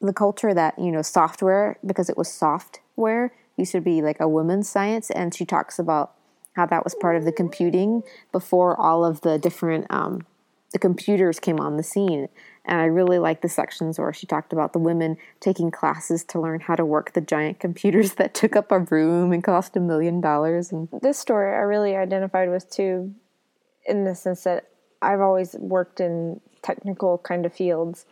the 0.00 0.12
culture 0.12 0.52
that, 0.52 0.76
you 0.76 0.90
know, 0.90 1.02
software, 1.02 1.78
because 1.86 2.08
it 2.08 2.16
was 2.16 2.28
software, 2.28 3.32
used 3.56 3.72
to 3.72 3.80
be 3.80 4.02
like 4.02 4.18
a 4.18 4.28
woman's 4.28 4.68
science. 4.68 5.08
And 5.10 5.32
she 5.32 5.44
talks 5.44 5.78
about 5.78 6.14
how 6.54 6.66
that 6.66 6.84
was 6.84 6.94
part 6.94 7.16
of 7.16 7.24
the 7.24 7.32
computing 7.32 8.02
before 8.32 8.78
all 8.80 9.04
of 9.04 9.20
the 9.22 9.38
different 9.38 9.86
um, 9.90 10.26
the 10.72 10.78
computers 10.78 11.38
came 11.38 11.60
on 11.60 11.76
the 11.76 11.82
scene. 11.82 12.28
And 12.64 12.80
I 12.80 12.86
really 12.86 13.18
like 13.18 13.42
the 13.42 13.48
sections 13.48 13.98
where 13.98 14.12
she 14.12 14.26
talked 14.26 14.52
about 14.52 14.72
the 14.72 14.78
women 14.78 15.16
taking 15.38 15.70
classes 15.70 16.24
to 16.24 16.40
learn 16.40 16.60
how 16.60 16.74
to 16.74 16.84
work 16.84 17.12
the 17.12 17.20
giant 17.20 17.60
computers 17.60 18.14
that 18.14 18.34
took 18.34 18.56
up 18.56 18.72
a 18.72 18.80
room 18.80 19.32
and 19.32 19.44
cost 19.44 19.76
a 19.76 19.80
million 19.80 20.20
dollars. 20.20 20.72
And 20.72 20.88
this 21.00 21.18
story 21.18 21.54
I 21.54 21.60
really 21.60 21.94
identified 21.94 22.50
with 22.50 22.68
too, 22.70 23.14
in 23.86 24.04
the 24.04 24.14
sense 24.14 24.42
that 24.44 24.68
I've 25.00 25.20
always 25.20 25.54
worked 25.54 26.00
in 26.00 26.40
technical 26.62 27.18
kind 27.18 27.46
of 27.46 27.52
fields, 27.52 28.06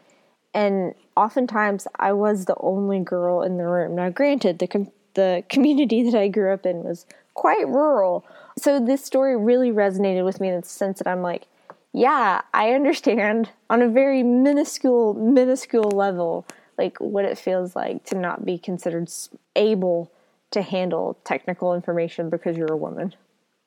and 0.55 0.95
oftentimes 1.17 1.89
I 1.99 2.13
was 2.13 2.45
the 2.45 2.57
only 2.61 3.01
girl 3.01 3.43
in 3.43 3.57
the 3.57 3.65
room. 3.65 3.97
Now, 3.97 4.11
granted, 4.11 4.59
the 4.59 4.67
com- 4.67 4.93
the 5.15 5.43
community 5.49 6.03
that 6.11 6.19
I 6.19 6.29
grew 6.29 6.53
up 6.53 6.67
in 6.67 6.85
was 6.85 7.07
quite 7.35 7.67
rural. 7.67 8.25
So 8.59 8.79
this 8.79 9.05
story 9.05 9.37
really 9.37 9.71
resonated 9.71 10.25
with 10.25 10.41
me 10.41 10.49
in 10.49 10.61
the 10.61 10.67
sense 10.67 10.99
that 10.99 11.07
I'm 11.07 11.23
like, 11.23 11.47
yeah, 11.93 12.43
I 12.55 12.71
understand 12.71 13.51
on 13.69 13.83
a 13.83 13.89
very 13.89 14.23
minuscule, 14.23 15.15
minuscule 15.15 15.91
level, 15.91 16.47
like 16.79 16.99
what 16.99 17.25
it 17.25 17.39
feels 17.39 17.77
like 17.77 18.05
to 18.07 18.17
not 18.17 18.45
be 18.45 18.59
considered 18.59 19.11
able 19.57 20.11
to 20.53 20.63
handle 20.63 21.19
technical 21.25 21.75
information 21.75 22.31
because 22.31 22.57
you're 22.57 22.73
a 22.73 22.77
woman, 22.77 23.15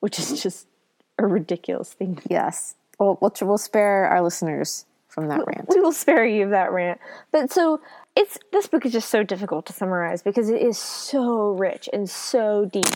which 0.00 0.18
is 0.18 0.42
just 0.42 0.66
a 1.18 1.26
ridiculous 1.26 1.92
thing. 1.92 2.18
Yes. 2.28 2.74
Well, 2.98 3.18
we'll, 3.20 3.32
we'll 3.42 3.58
spare 3.58 4.06
our 4.06 4.22
listeners 4.22 4.86
from 5.08 5.28
that 5.28 5.44
rant. 5.46 5.68
We 5.68 5.80
will 5.80 5.92
spare 5.92 6.26
you 6.26 6.44
of 6.44 6.50
that 6.50 6.72
rant. 6.72 7.00
But 7.30 7.52
so 7.52 7.80
it's 8.16 8.38
this 8.50 8.66
book 8.66 8.86
is 8.86 8.92
just 8.92 9.10
so 9.10 9.22
difficult 9.22 9.66
to 9.66 9.72
summarize 9.72 10.22
because 10.22 10.48
it 10.48 10.62
is 10.62 10.78
so 10.78 11.50
rich 11.50 11.88
and 11.92 12.08
so 12.08 12.64
deep. 12.64 12.86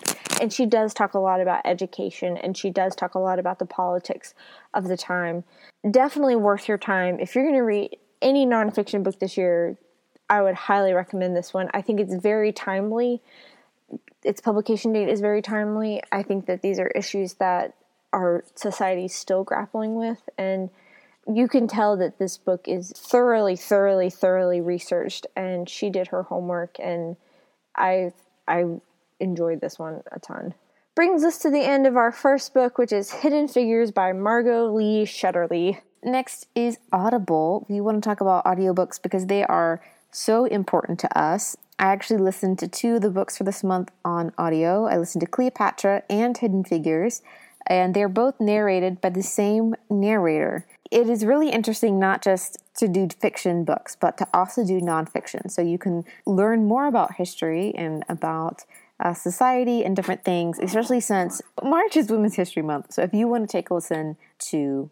And 0.40 0.52
she 0.52 0.64
does 0.64 0.94
talk 0.94 1.14
a 1.14 1.18
lot 1.18 1.40
about 1.40 1.60
education 1.66 2.38
and 2.38 2.56
she 2.56 2.70
does 2.70 2.96
talk 2.96 3.14
a 3.14 3.18
lot 3.18 3.38
about 3.38 3.58
the 3.58 3.66
politics 3.66 4.34
of 4.72 4.88
the 4.88 4.96
time. 4.96 5.44
Definitely 5.88 6.36
worth 6.36 6.66
your 6.66 6.78
time. 6.78 7.20
If 7.20 7.34
you're 7.34 7.44
going 7.44 7.56
to 7.56 7.62
read 7.62 7.96
any 8.22 8.46
nonfiction 8.46 9.02
book 9.02 9.18
this 9.18 9.36
year 9.36 9.78
i 10.30 10.40
would 10.40 10.54
highly 10.54 10.92
recommend 10.92 11.36
this 11.36 11.52
one. 11.52 11.68
I 11.74 11.82
think 11.82 11.98
it's 12.00 12.14
very 12.14 12.52
timely. 12.52 13.20
Its 14.22 14.40
publication 14.40 14.92
date 14.92 15.08
is 15.08 15.20
very 15.20 15.42
timely. 15.42 16.00
I 16.12 16.22
think 16.22 16.46
that 16.46 16.62
these 16.62 16.78
are 16.78 16.86
issues 16.88 17.34
that 17.34 17.74
our 18.12 18.44
society 18.54 19.06
is 19.06 19.14
still 19.14 19.42
grappling 19.42 19.96
with 19.96 20.28
and 20.38 20.70
you 21.36 21.48
can 21.48 21.66
tell 21.66 21.96
that 21.96 22.18
this 22.18 22.36
book 22.36 22.66
is 22.66 22.92
thoroughly, 22.96 23.56
thoroughly, 23.56 24.10
thoroughly 24.10 24.60
researched, 24.60 25.26
and 25.36 25.68
she 25.68 25.90
did 25.90 26.08
her 26.08 26.24
homework, 26.24 26.76
and 26.78 27.16
I 27.76 28.12
I 28.48 28.64
enjoyed 29.18 29.60
this 29.60 29.78
one 29.78 30.02
a 30.12 30.18
ton. 30.18 30.54
Brings 30.94 31.24
us 31.24 31.38
to 31.38 31.50
the 31.50 31.62
end 31.62 31.86
of 31.86 31.96
our 31.96 32.12
first 32.12 32.52
book, 32.52 32.78
which 32.78 32.92
is 32.92 33.10
Hidden 33.10 33.48
Figures 33.48 33.90
by 33.90 34.12
Margot 34.12 34.66
Lee 34.66 35.04
Shetterly. 35.04 35.80
Next 36.02 36.46
is 36.54 36.78
Audible. 36.92 37.66
We 37.68 37.80
want 37.80 38.02
to 38.02 38.08
talk 38.08 38.20
about 38.20 38.44
audiobooks 38.44 39.00
because 39.00 39.26
they 39.26 39.44
are 39.44 39.80
so 40.10 40.46
important 40.46 40.98
to 41.00 41.18
us. 41.18 41.56
I 41.78 41.86
actually 41.86 42.18
listened 42.18 42.58
to 42.58 42.68
two 42.68 42.96
of 42.96 43.02
the 43.02 43.10
books 43.10 43.38
for 43.38 43.44
this 43.44 43.62
month 43.62 43.90
on 44.04 44.32
audio. 44.36 44.86
I 44.86 44.98
listened 44.98 45.20
to 45.20 45.26
Cleopatra 45.26 46.02
and 46.10 46.36
Hidden 46.36 46.64
Figures, 46.64 47.22
and 47.66 47.94
they're 47.94 48.08
both 48.08 48.40
narrated 48.40 49.00
by 49.00 49.10
the 49.10 49.22
same 49.22 49.76
narrator 49.88 50.66
it 50.90 51.08
is 51.08 51.24
really 51.24 51.50
interesting 51.50 51.98
not 51.98 52.22
just 52.22 52.58
to 52.76 52.88
do 52.88 53.08
fiction 53.08 53.64
books, 53.64 53.96
but 53.98 54.18
to 54.18 54.26
also 54.34 54.64
do 54.64 54.80
nonfiction. 54.80 55.50
So 55.50 55.62
you 55.62 55.78
can 55.78 56.04
learn 56.26 56.66
more 56.66 56.86
about 56.86 57.14
history 57.14 57.72
and 57.76 58.04
about 58.08 58.64
uh, 58.98 59.14
society 59.14 59.84
and 59.84 59.96
different 59.96 60.24
things, 60.24 60.58
especially 60.58 61.00
since 61.00 61.40
March 61.62 61.96
is 61.96 62.10
Women's 62.10 62.36
History 62.36 62.62
Month. 62.62 62.92
So 62.92 63.02
if 63.02 63.14
you 63.14 63.28
want 63.28 63.48
to 63.48 63.52
take 63.52 63.70
a 63.70 63.74
listen 63.74 64.16
to 64.50 64.90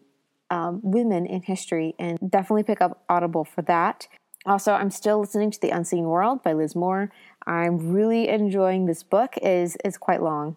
um, 0.49 0.79
women 0.83 1.25
in 1.25 1.43
history, 1.43 1.95
and 1.99 2.17
definitely 2.27 2.63
pick 2.63 2.81
up 2.81 3.03
Audible 3.09 3.45
for 3.45 3.61
that. 3.63 4.07
Also, 4.45 4.73
I'm 4.73 4.89
still 4.89 5.19
listening 5.19 5.51
to 5.51 5.61
The 5.61 5.69
Unseen 5.69 6.05
World 6.05 6.43
by 6.43 6.53
Liz 6.53 6.75
Moore. 6.75 7.11
I'm 7.45 7.91
really 7.91 8.27
enjoying 8.29 8.85
this 8.85 9.03
book. 9.03 9.35
Is 9.41 9.77
is 9.83 9.97
quite 9.97 10.21
long. 10.21 10.55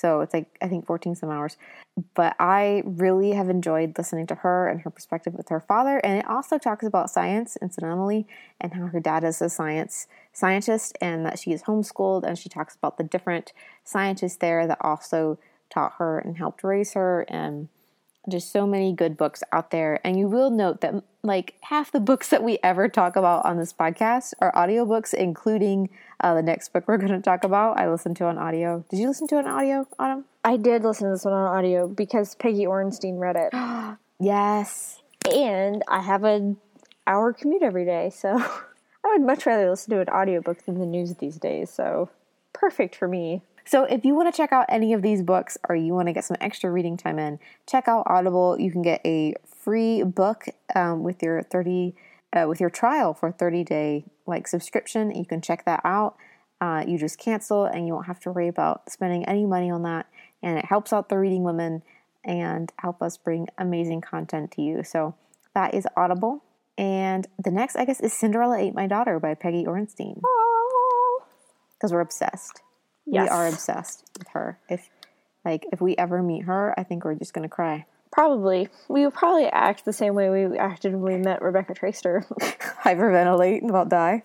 So 0.00 0.20
it's 0.20 0.32
like, 0.32 0.56
I 0.62 0.68
think 0.68 0.86
14 0.86 1.14
some 1.14 1.30
hours. 1.30 1.56
But 2.14 2.34
I 2.38 2.82
really 2.86 3.32
have 3.32 3.50
enjoyed 3.50 3.98
listening 3.98 4.26
to 4.28 4.36
her 4.36 4.68
and 4.68 4.80
her 4.80 4.90
perspective 4.90 5.34
with 5.34 5.50
her 5.50 5.60
father. 5.60 5.98
And 5.98 6.18
it 6.18 6.26
also 6.26 6.56
talks 6.56 6.86
about 6.86 7.10
science, 7.10 7.58
incidentally, 7.60 8.26
and 8.60 8.72
how 8.72 8.86
her 8.86 9.00
dad 9.00 9.24
is 9.24 9.42
a 9.42 9.50
science 9.50 10.06
scientist 10.32 10.96
and 11.00 11.26
that 11.26 11.38
she 11.38 11.52
is 11.52 11.64
homeschooled. 11.64 12.24
And 12.24 12.38
she 12.38 12.48
talks 12.48 12.74
about 12.74 12.96
the 12.96 13.04
different 13.04 13.52
scientists 13.84 14.36
there 14.36 14.66
that 14.66 14.78
also 14.80 15.38
taught 15.68 15.94
her 15.98 16.18
and 16.18 16.38
helped 16.38 16.64
raise 16.64 16.94
her. 16.94 17.26
And 17.28 17.68
just 18.28 18.52
so 18.52 18.66
many 18.66 18.92
good 18.92 19.16
books 19.16 19.42
out 19.52 19.70
there. 19.70 20.00
And 20.04 20.18
you 20.18 20.28
will 20.28 20.50
note 20.50 20.80
that 20.80 20.94
like 21.22 21.54
half 21.62 21.92
the 21.92 22.00
books 22.00 22.28
that 22.28 22.42
we 22.42 22.58
ever 22.62 22.88
talk 22.88 23.16
about 23.16 23.44
on 23.44 23.58
this 23.58 23.72
podcast 23.72 24.32
are 24.40 24.52
audiobooks, 24.52 25.12
including 25.12 25.90
uh, 26.20 26.34
the 26.34 26.42
next 26.42 26.72
book 26.72 26.84
we're 26.86 26.98
going 26.98 27.12
to 27.12 27.20
talk 27.20 27.44
about. 27.44 27.78
I 27.78 27.90
listened 27.90 28.16
to 28.16 28.24
on 28.24 28.38
audio. 28.38 28.84
Did 28.90 29.00
you 29.00 29.08
listen 29.08 29.26
to 29.28 29.38
an 29.38 29.46
audio, 29.46 29.86
Autumn? 29.98 30.24
I 30.44 30.56
did 30.56 30.82
listen 30.82 31.08
to 31.08 31.14
this 31.14 31.24
one 31.24 31.34
on 31.34 31.46
audio 31.46 31.86
because 31.88 32.34
Peggy 32.34 32.64
Orenstein 32.64 33.18
read 33.18 33.36
it. 33.36 33.52
yes. 34.20 35.00
And 35.30 35.82
I 35.88 36.00
have 36.00 36.24
an 36.24 36.56
hour 37.06 37.32
commute 37.32 37.62
every 37.62 37.84
day, 37.84 38.10
so 38.10 38.30
I 39.04 39.08
would 39.08 39.22
much 39.22 39.44
rather 39.44 39.68
listen 39.68 39.94
to 39.94 40.00
an 40.00 40.08
audiobook 40.08 40.64
than 40.64 40.78
the 40.78 40.86
news 40.86 41.14
these 41.16 41.36
days. 41.36 41.70
So 41.70 42.08
perfect 42.52 42.96
for 42.96 43.08
me. 43.08 43.42
So 43.64 43.84
if 43.84 44.04
you 44.04 44.14
want 44.14 44.32
to 44.32 44.36
check 44.36 44.52
out 44.52 44.66
any 44.68 44.94
of 44.94 45.02
these 45.02 45.22
books 45.22 45.58
or 45.68 45.76
you 45.76 45.92
want 45.92 46.08
to 46.08 46.12
get 46.12 46.24
some 46.24 46.36
extra 46.40 46.70
reading 46.70 46.96
time 46.96 47.18
in, 47.18 47.38
check 47.68 47.86
out 47.86 48.04
Audible. 48.06 48.58
You 48.58 48.72
can 48.72 48.82
get 48.82 49.00
a 49.04 49.34
free 49.70 50.02
book 50.02 50.46
um, 50.74 51.04
with 51.04 51.22
your 51.22 51.42
30 51.44 51.94
uh, 52.32 52.46
with 52.48 52.58
your 52.60 52.70
trial 52.70 53.14
for 53.14 53.30
30 53.30 53.62
day 53.62 54.04
like 54.26 54.48
subscription. 54.48 55.14
You 55.14 55.24
can 55.24 55.40
check 55.40 55.64
that 55.64 55.80
out. 55.84 56.16
Uh, 56.60 56.82
you 56.84 56.98
just 56.98 57.20
cancel 57.20 57.66
and 57.66 57.86
you 57.86 57.92
won't 57.92 58.06
have 58.06 58.18
to 58.20 58.32
worry 58.32 58.48
about 58.48 58.90
spending 58.90 59.24
any 59.26 59.46
money 59.46 59.70
on 59.70 59.84
that. 59.84 60.06
And 60.42 60.58
it 60.58 60.64
helps 60.64 60.92
out 60.92 61.08
the 61.08 61.18
reading 61.18 61.44
women 61.44 61.84
and 62.24 62.72
help 62.80 63.00
us 63.00 63.16
bring 63.16 63.46
amazing 63.58 64.00
content 64.00 64.50
to 64.52 64.62
you. 64.62 64.82
So 64.82 65.14
that 65.54 65.72
is 65.72 65.86
Audible. 65.96 66.42
And 66.76 67.28
the 67.38 67.52
next, 67.52 67.76
I 67.76 67.84
guess, 67.84 68.00
is 68.00 68.12
Cinderella 68.12 68.58
Ate 68.58 68.74
My 68.74 68.88
Daughter 68.88 69.20
by 69.20 69.34
Peggy 69.34 69.66
Orenstein. 69.66 70.20
Because 71.74 71.92
we're 71.92 72.00
obsessed. 72.00 72.62
Yes. 73.06 73.22
We 73.22 73.28
are 73.28 73.46
obsessed 73.46 74.10
with 74.18 74.28
her. 74.32 74.58
If 74.68 74.88
like 75.44 75.64
if 75.72 75.80
we 75.80 75.96
ever 75.96 76.24
meet 76.24 76.46
her, 76.46 76.74
I 76.76 76.82
think 76.82 77.04
we're 77.04 77.14
just 77.14 77.32
gonna 77.32 77.48
cry. 77.48 77.86
Probably. 78.12 78.68
We 78.88 79.04
would 79.04 79.14
probably 79.14 79.46
act 79.46 79.84
the 79.84 79.92
same 79.92 80.14
way 80.14 80.30
we 80.30 80.58
acted 80.58 80.94
when 80.94 81.12
we 81.12 81.18
met 81.18 81.42
Rebecca 81.42 81.74
Traister. 81.74 82.26
Hyperventilate 82.84 83.60
and 83.60 83.70
about 83.70 83.88
die. 83.88 84.24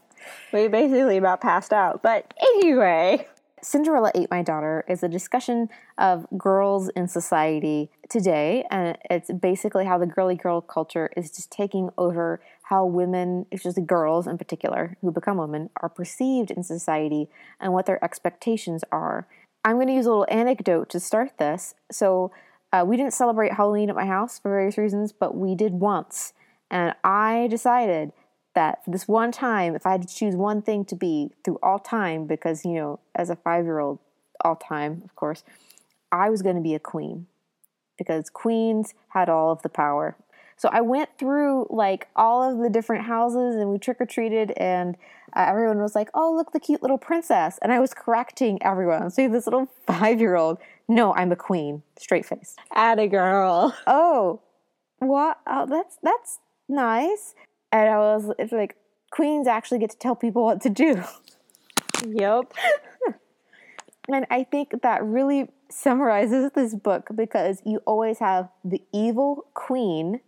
we 0.51 0.67
basically 0.67 1.17
about 1.17 1.41
passed 1.41 1.73
out. 1.73 2.01
But 2.01 2.33
anyway. 2.41 3.27
Cinderella 3.61 4.11
Ate 4.13 4.29
My 4.29 4.43
Daughter 4.43 4.85
is 4.87 5.01
a 5.01 5.09
discussion 5.09 5.69
of 5.97 6.27
girls 6.37 6.89
in 6.89 7.07
society 7.07 7.89
today, 8.09 8.63
and 8.69 8.95
it's 9.09 9.31
basically 9.31 9.85
how 9.85 9.97
the 9.97 10.05
girly 10.05 10.35
girl 10.35 10.61
culture 10.61 11.09
is 11.17 11.31
just 11.31 11.51
taking 11.51 11.89
over 11.97 12.39
how 12.69 12.85
women, 12.85 13.47
it's 13.49 13.65
especially 13.65 13.87
girls 13.87 14.27
in 14.27 14.37
particular, 14.37 14.97
who 15.01 15.11
become 15.11 15.37
women, 15.37 15.71
are 15.81 15.89
perceived 15.89 16.51
in 16.51 16.61
society 16.61 17.27
and 17.59 17.73
what 17.73 17.87
their 17.87 18.03
expectations 18.05 18.83
are. 18.91 19.27
I'm 19.63 19.77
going 19.77 19.87
to 19.87 19.93
use 19.93 20.05
a 20.05 20.09
little 20.09 20.27
anecdote 20.29 20.89
to 20.89 20.99
start 20.99 21.39
this. 21.39 21.73
So, 21.91 22.31
uh, 22.75 22.83
we 22.85 22.97
didn't 22.97 23.13
celebrate 23.13 23.53
Halloween 23.53 23.89
at 23.89 23.95
my 23.95 24.05
house 24.05 24.39
for 24.39 24.49
various 24.49 24.77
reasons, 24.77 25.13
but 25.13 25.35
we 25.35 25.55
did 25.55 25.73
once. 25.73 26.33
And 26.69 26.93
I 27.03 27.47
decided 27.49 28.11
that 28.53 28.83
for 28.83 28.91
this 28.91 29.07
one 29.07 29.31
time, 29.31 29.75
if 29.75 29.85
I 29.85 29.91
had 29.91 30.01
to 30.01 30.13
choose 30.13 30.35
one 30.35 30.61
thing 30.61 30.83
to 30.85 30.95
be 30.95 31.31
through 31.43 31.59
all 31.63 31.79
time, 31.79 32.25
because, 32.25 32.65
you 32.65 32.73
know, 32.73 32.99
as 33.13 33.29
a 33.29 33.35
five 33.35 33.65
year 33.65 33.79
old, 33.79 33.99
all 34.43 34.55
time, 34.55 35.01
of 35.05 35.15
course, 35.15 35.43
I 36.11 36.29
was 36.29 36.41
going 36.41 36.55
to 36.55 36.61
be 36.61 36.75
a 36.75 36.79
queen 36.79 37.27
because 37.97 38.29
queens 38.29 38.93
had 39.09 39.29
all 39.29 39.51
of 39.51 39.61
the 39.61 39.69
power. 39.69 40.17
So 40.57 40.69
I 40.71 40.81
went 40.81 41.17
through 41.17 41.67
like 41.69 42.07
all 42.15 42.49
of 42.49 42.59
the 42.59 42.69
different 42.69 43.05
houses 43.05 43.55
and 43.55 43.69
we 43.69 43.77
trick 43.77 43.97
or 43.99 44.05
treated, 44.05 44.51
and 44.51 44.95
uh, 45.33 45.45
everyone 45.47 45.81
was 45.81 45.95
like, 45.95 46.09
oh, 46.13 46.33
look, 46.33 46.51
the 46.51 46.59
cute 46.59 46.81
little 46.81 46.97
princess. 46.97 47.59
And 47.61 47.71
I 47.71 47.79
was 47.79 47.93
correcting 47.93 48.61
everyone. 48.61 49.11
So 49.11 49.27
this 49.27 49.45
little 49.45 49.67
five 49.87 50.19
year 50.19 50.35
old, 50.35 50.57
no, 50.87 51.13
I'm 51.13 51.31
a 51.31 51.35
queen, 51.35 51.83
straight 51.97 52.25
face. 52.25 52.55
Atta 52.73 53.07
girl. 53.07 53.75
Oh, 53.87 54.41
what? 54.99 55.39
Oh, 55.47 55.65
that's 55.65 55.97
that's 56.01 56.39
nice. 56.69 57.35
And 57.71 57.89
I 57.89 57.97
was 57.97 58.31
it's 58.39 58.51
like 58.51 58.75
queens 59.11 59.47
actually 59.47 59.79
get 59.79 59.91
to 59.91 59.97
tell 59.97 60.15
people 60.15 60.43
what 60.43 60.61
to 60.61 60.69
do. 60.69 61.03
Yep. 62.07 62.53
And 64.07 64.25
I 64.29 64.43
think 64.43 64.81
that 64.83 65.03
really 65.03 65.49
summarizes 65.69 66.51
this 66.53 66.75
book 66.75 67.09
because 67.15 67.61
you 67.65 67.81
always 67.85 68.19
have 68.19 68.49
the 68.63 68.81
evil 68.93 69.47
queen 69.53 70.21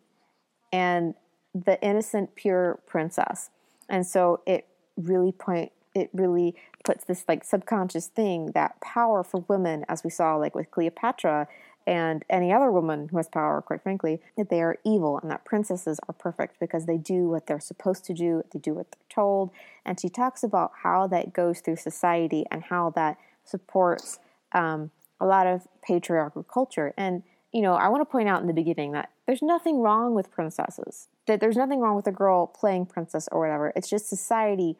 and 0.73 1.13
the 1.53 1.81
innocent 1.81 2.35
pure 2.35 2.79
princess. 2.87 3.49
And 3.89 4.05
so 4.05 4.41
it 4.45 4.67
really 4.95 5.31
point 5.31 5.71
it 5.93 6.09
really 6.13 6.55
puts 6.87 7.03
this 7.03 7.25
like 7.27 7.43
subconscious 7.43 8.07
thing 8.07 8.51
that 8.53 8.79
power 8.79 9.21
for 9.21 9.43
women 9.49 9.83
as 9.89 10.05
we 10.05 10.09
saw 10.09 10.37
like 10.37 10.55
with 10.55 10.71
Cleopatra 10.71 11.45
and 11.85 12.23
any 12.29 12.51
other 12.51 12.71
woman 12.71 13.09
who 13.09 13.17
has 13.17 13.27
power, 13.27 13.61
quite 13.61 13.83
frankly, 13.83 14.21
that 14.37 14.49
they 14.49 14.61
are 14.61 14.77
evil 14.85 15.19
and 15.21 15.29
that 15.29 15.43
princesses 15.43 15.99
are 16.07 16.13
perfect 16.13 16.61
because 16.61 16.85
they 16.85 16.97
do 16.97 17.27
what 17.27 17.45
they're 17.45 17.59
supposed 17.59 18.05
to 18.05 18.13
do, 18.13 18.41
they 18.53 18.59
do 18.59 18.73
what 18.73 18.87
they're 18.91 19.15
told. 19.15 19.51
And 19.85 19.99
she 19.99 20.07
talks 20.07 20.43
about 20.43 20.71
how 20.83 21.07
that 21.07 21.33
goes 21.33 21.59
through 21.59 21.75
society 21.75 22.45
and 22.49 22.63
how 22.63 22.91
that 22.91 23.17
supports 23.43 24.19
um, 24.53 24.91
a 25.19 25.25
lot 25.25 25.45
of 25.45 25.67
patriarchal 25.81 26.43
culture. 26.43 26.93
And, 26.97 27.23
you 27.51 27.61
know, 27.61 27.73
I 27.73 27.89
want 27.89 28.01
to 28.01 28.11
point 28.11 28.29
out 28.29 28.39
in 28.39 28.47
the 28.47 28.53
beginning 28.53 28.93
that 28.93 29.11
there's 29.25 29.41
nothing 29.41 29.81
wrong 29.81 30.13
with 30.13 30.31
princesses, 30.31 31.09
that 31.25 31.41
there's 31.41 31.57
nothing 31.57 31.81
wrong 31.81 31.97
with 31.97 32.07
a 32.07 32.11
girl 32.13 32.47
playing 32.47 32.85
princess 32.85 33.27
or 33.31 33.41
whatever. 33.41 33.73
It's 33.75 33.89
just 33.89 34.07
society, 34.07 34.77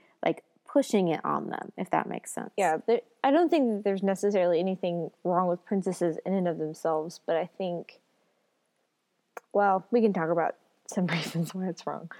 pushing 0.77 1.07
it 1.07 1.19
on 1.25 1.49
them, 1.49 1.71
if 1.75 1.89
that 1.89 2.07
makes 2.07 2.31
sense. 2.31 2.51
Yeah, 2.55 2.77
I 3.23 3.31
don't 3.31 3.49
think 3.49 3.67
that 3.67 3.83
there's 3.83 4.03
necessarily 4.03 4.59
anything 4.59 5.09
wrong 5.23 5.47
with 5.47 5.65
princesses 5.65 6.19
in 6.23 6.35
and 6.35 6.47
of 6.47 6.59
themselves, 6.59 7.19
but 7.25 7.35
I 7.35 7.49
think, 7.57 7.99
well, 9.53 9.87
we 9.89 10.01
can 10.01 10.13
talk 10.13 10.29
about 10.29 10.53
some 10.85 11.07
reasons 11.17 11.55
why 11.55 11.67
it's 11.67 11.87
wrong 11.87 12.11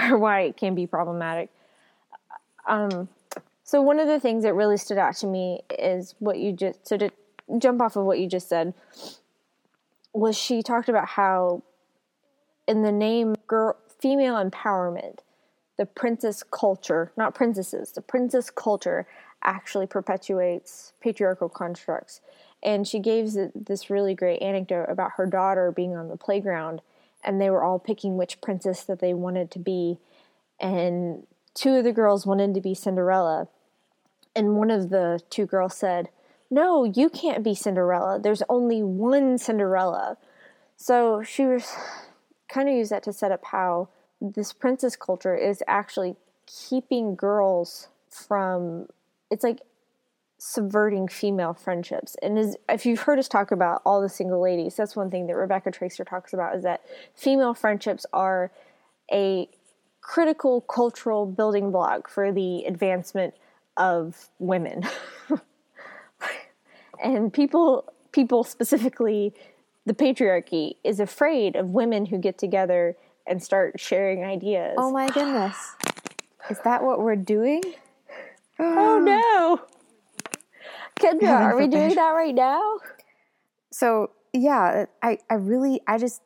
or 0.00 0.16
why 0.16 0.40
it 0.40 0.56
can 0.56 0.74
be 0.74 0.86
problematic. 0.86 1.50
Um, 2.66 3.10
so 3.62 3.82
one 3.82 4.00
of 4.00 4.08
the 4.08 4.18
things 4.18 4.42
that 4.44 4.54
really 4.54 4.78
stood 4.78 4.96
out 4.96 5.14
to 5.16 5.26
me 5.26 5.60
is 5.78 6.14
what 6.18 6.38
you 6.38 6.52
just 6.52 6.88
so 6.88 6.96
to 6.96 7.10
jump 7.58 7.82
off 7.82 7.94
of 7.96 8.06
what 8.06 8.18
you 8.18 8.26
just 8.26 8.48
said 8.48 8.72
was 10.14 10.34
she 10.34 10.62
talked 10.62 10.88
about 10.88 11.08
how 11.08 11.62
in 12.66 12.80
the 12.80 12.92
name 12.92 13.36
girl 13.46 13.76
female 14.00 14.36
empowerment 14.36 15.18
the 15.78 15.86
princess 15.86 16.42
culture, 16.42 17.12
not 17.16 17.34
princesses, 17.34 17.92
the 17.92 18.02
princess 18.02 18.50
culture 18.50 19.06
actually 19.42 19.86
perpetuates 19.86 20.92
patriarchal 21.00 21.48
constructs. 21.48 22.20
And 22.62 22.86
she 22.86 22.98
gave 22.98 23.32
this 23.54 23.88
really 23.88 24.14
great 24.14 24.42
anecdote 24.42 24.86
about 24.88 25.12
her 25.16 25.26
daughter 25.26 25.72
being 25.72 25.96
on 25.96 26.08
the 26.08 26.16
playground 26.16 26.82
and 27.24 27.40
they 27.40 27.50
were 27.50 27.64
all 27.64 27.78
picking 27.78 28.16
which 28.16 28.40
princess 28.40 28.84
that 28.84 29.00
they 29.00 29.14
wanted 29.14 29.50
to 29.52 29.58
be. 29.58 29.98
And 30.60 31.26
two 31.54 31.74
of 31.74 31.84
the 31.84 31.92
girls 31.92 32.26
wanted 32.26 32.54
to 32.54 32.60
be 32.60 32.74
Cinderella. 32.74 33.48
And 34.34 34.56
one 34.56 34.70
of 34.70 34.90
the 34.90 35.20
two 35.30 35.46
girls 35.46 35.76
said, 35.76 36.10
No, 36.50 36.84
you 36.84 37.08
can't 37.08 37.42
be 37.42 37.54
Cinderella. 37.54 38.20
There's 38.20 38.42
only 38.48 38.82
one 38.82 39.38
Cinderella. 39.38 40.16
So 40.76 41.22
she 41.22 41.44
was 41.44 41.74
kind 42.48 42.68
of 42.68 42.74
used 42.74 42.92
that 42.92 43.02
to 43.04 43.12
set 43.12 43.32
up 43.32 43.44
how 43.46 43.88
this 44.20 44.52
princess 44.52 44.96
culture 44.96 45.36
is 45.36 45.62
actually 45.66 46.16
keeping 46.46 47.14
girls 47.14 47.88
from 48.08 48.86
it's 49.30 49.44
like 49.44 49.60
subverting 50.38 51.08
female 51.08 51.52
friendships. 51.52 52.16
And 52.22 52.38
is 52.38 52.56
if 52.68 52.86
you've 52.86 53.00
heard 53.00 53.18
us 53.18 53.28
talk 53.28 53.50
about 53.50 53.82
all 53.84 54.00
the 54.00 54.08
single 54.08 54.40
ladies 54.40 54.76
that's 54.76 54.96
one 54.96 55.10
thing 55.10 55.26
that 55.26 55.34
Rebecca 55.34 55.70
Traister 55.70 56.06
talks 56.06 56.32
about 56.32 56.56
is 56.56 56.62
that 56.62 56.82
female 57.14 57.54
friendships 57.54 58.06
are 58.12 58.50
a 59.12 59.48
critical 60.00 60.62
cultural 60.62 61.26
building 61.26 61.70
block 61.70 62.08
for 62.08 62.32
the 62.32 62.64
advancement 62.64 63.34
of 63.76 64.30
women. 64.38 64.84
And 67.02 67.32
people 67.32 67.92
people 68.12 68.44
specifically 68.44 69.32
the 69.86 69.94
patriarchy 69.94 70.76
is 70.84 71.00
afraid 71.00 71.56
of 71.56 71.70
women 71.70 72.06
who 72.06 72.18
get 72.18 72.38
together 72.38 72.96
and 73.28 73.42
start 73.42 73.78
sharing 73.78 74.24
ideas. 74.24 74.74
Oh 74.78 74.90
my 74.90 75.08
goodness. 75.08 75.74
Is 76.50 76.58
that 76.64 76.82
what 76.82 77.00
we're 77.00 77.16
doing? 77.16 77.62
oh 78.58 78.98
no. 79.04 79.60
Kendra, 80.98 81.28
are 81.28 81.56
we 81.56 81.68
doing 81.68 81.94
that 81.94 82.10
right 82.10 82.34
now? 82.34 82.78
So, 83.70 84.10
yeah, 84.32 84.86
I, 85.02 85.18
I 85.30 85.34
really, 85.34 85.80
I 85.86 85.98
just 85.98 86.22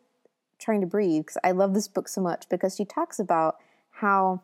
trying 0.59 0.81
to 0.81 0.87
breathe 0.87 1.23
because 1.23 1.39
I 1.45 1.51
love 1.51 1.75
this 1.75 1.89
book 1.89 2.09
so 2.09 2.21
much 2.21 2.49
because 2.49 2.77
she 2.77 2.85
talks 2.85 3.19
about 3.19 3.57
how 3.91 4.41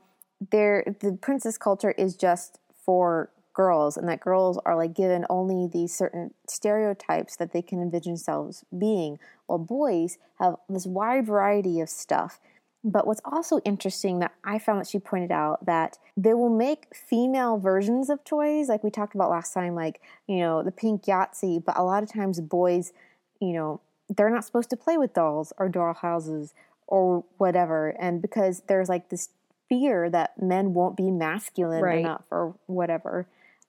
there 0.50 0.84
the 1.00 1.12
princess 1.20 1.56
culture 1.56 1.92
is 1.92 2.16
just 2.16 2.58
for 2.84 3.30
girls 3.58 3.96
and 3.96 4.08
that 4.08 4.20
girls 4.20 4.56
are 4.64 4.76
like 4.76 4.94
given 4.94 5.26
only 5.28 5.66
these 5.66 5.92
certain 5.92 6.32
stereotypes 6.46 7.34
that 7.34 7.52
they 7.52 7.60
can 7.60 7.82
envision 7.82 8.12
themselves 8.12 8.64
being 8.78 9.18
while 9.46 9.58
boys 9.58 10.16
have 10.38 10.54
this 10.68 10.86
wide 10.86 11.26
variety 11.26 11.80
of 11.80 11.88
stuff 11.88 12.38
but 12.84 13.06
what's 13.06 13.20
also 13.24 13.58
interesting 13.64 14.20
that 14.20 14.32
I 14.44 14.60
found 14.60 14.80
that 14.80 14.86
she 14.86 15.00
pointed 15.00 15.32
out 15.32 15.66
that 15.66 15.98
they 16.16 16.32
will 16.32 16.48
make 16.48 16.94
female 16.94 17.58
versions 17.58 18.08
of 18.08 18.22
toys, 18.24 18.68
like 18.68 18.84
we 18.84 18.90
talked 18.90 19.16
about 19.16 19.30
last 19.30 19.52
time, 19.52 19.74
like, 19.74 20.00
you 20.28 20.38
know, 20.38 20.62
the 20.62 20.70
pink 20.70 21.02
Yahtzee, 21.02 21.64
but 21.64 21.76
a 21.76 21.82
lot 21.82 22.04
of 22.04 22.12
times 22.12 22.40
boys, 22.40 22.92
you 23.40 23.52
know, 23.52 23.80
they're 24.08 24.30
not 24.30 24.44
supposed 24.44 24.70
to 24.70 24.76
play 24.76 24.96
with 24.96 25.12
dolls 25.12 25.52
or 25.58 25.68
doll 25.68 25.92
houses 25.92 26.54
or 26.86 27.24
whatever. 27.36 27.88
And 28.00 28.22
because 28.22 28.62
there's 28.68 28.88
like 28.88 29.08
this 29.08 29.30
fear 29.68 30.08
that 30.10 30.40
men 30.40 30.72
won't 30.72 30.96
be 30.96 31.10
masculine 31.10 31.82
Right. 31.82 31.98
enough 31.98 32.24
or 32.30 32.54
whatever. 32.66 33.26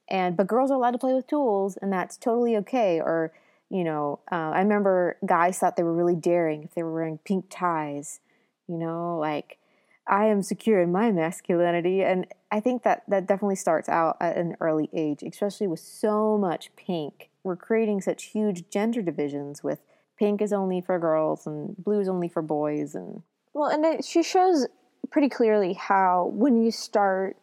And 0.10 0.36
but 0.36 0.48
girls 0.48 0.72
are 0.72 0.76
allowed 0.76 0.92
to 0.92 0.98
play 0.98 1.14
with 1.14 1.28
tools 1.28 1.78
and 1.82 1.92
that's 1.92 2.18
totally 2.18 2.58
okay. 2.58 3.00
Or, 3.00 3.32
you 3.70 3.84
know, 3.84 4.20
uh, 4.32 4.52
I 4.52 4.60
remember 4.60 5.18
guys 5.26 5.60
thought 5.60 5.76
they 5.76 5.84
were 5.84 5.94
really 5.94 6.16
daring 6.16 6.64
if 6.64 6.74
they 6.74 6.84
were 6.84 6.94
wearing 6.94 7.20
pink 7.20 7.46
ties 7.50 8.20
you 8.68 8.78
know 8.78 9.18
like 9.18 9.60
I 10.10 10.26
am 10.26 10.42
secure 10.42 10.82
in 10.82 10.92
my 10.92 11.12
masculinity. 11.12 12.04
And 12.04 12.26
I 12.52 12.60
think 12.60 12.84
that 12.84 13.04
that 13.08 13.28
definitely 13.28 13.56
starts 13.56 13.88
out 13.88 14.18
at 14.20 14.38
an 14.38 14.56
early 14.60 14.90
age, 14.92 15.22
especially 15.22 15.68
with 15.68 15.80
so 15.80 16.38
much 16.38 16.76
pink. 16.76 17.30
We're 17.44 17.56
creating 17.56 18.02
such 18.02 18.26
huge 18.26 18.70
gender 18.70 19.04
divisions 19.04 19.64
with 19.64 19.80
pink 20.18 20.42
is 20.42 20.52
only 20.52 20.82
for 20.82 20.98
girls 21.00 21.46
and 21.46 21.78
blue 21.78 22.00
is 22.00 22.10
only 22.10 22.28
for 22.28 22.42
boys. 22.42 22.96
And 22.96 23.22
well, 23.54 23.70
and 23.70 23.86
it, 23.86 24.04
she 24.04 24.24
shows 24.24 24.68
pretty 25.12 25.30
clearly 25.30 25.74
how 25.74 26.32
when 26.34 26.62
you 26.62 26.72
start 26.72 27.38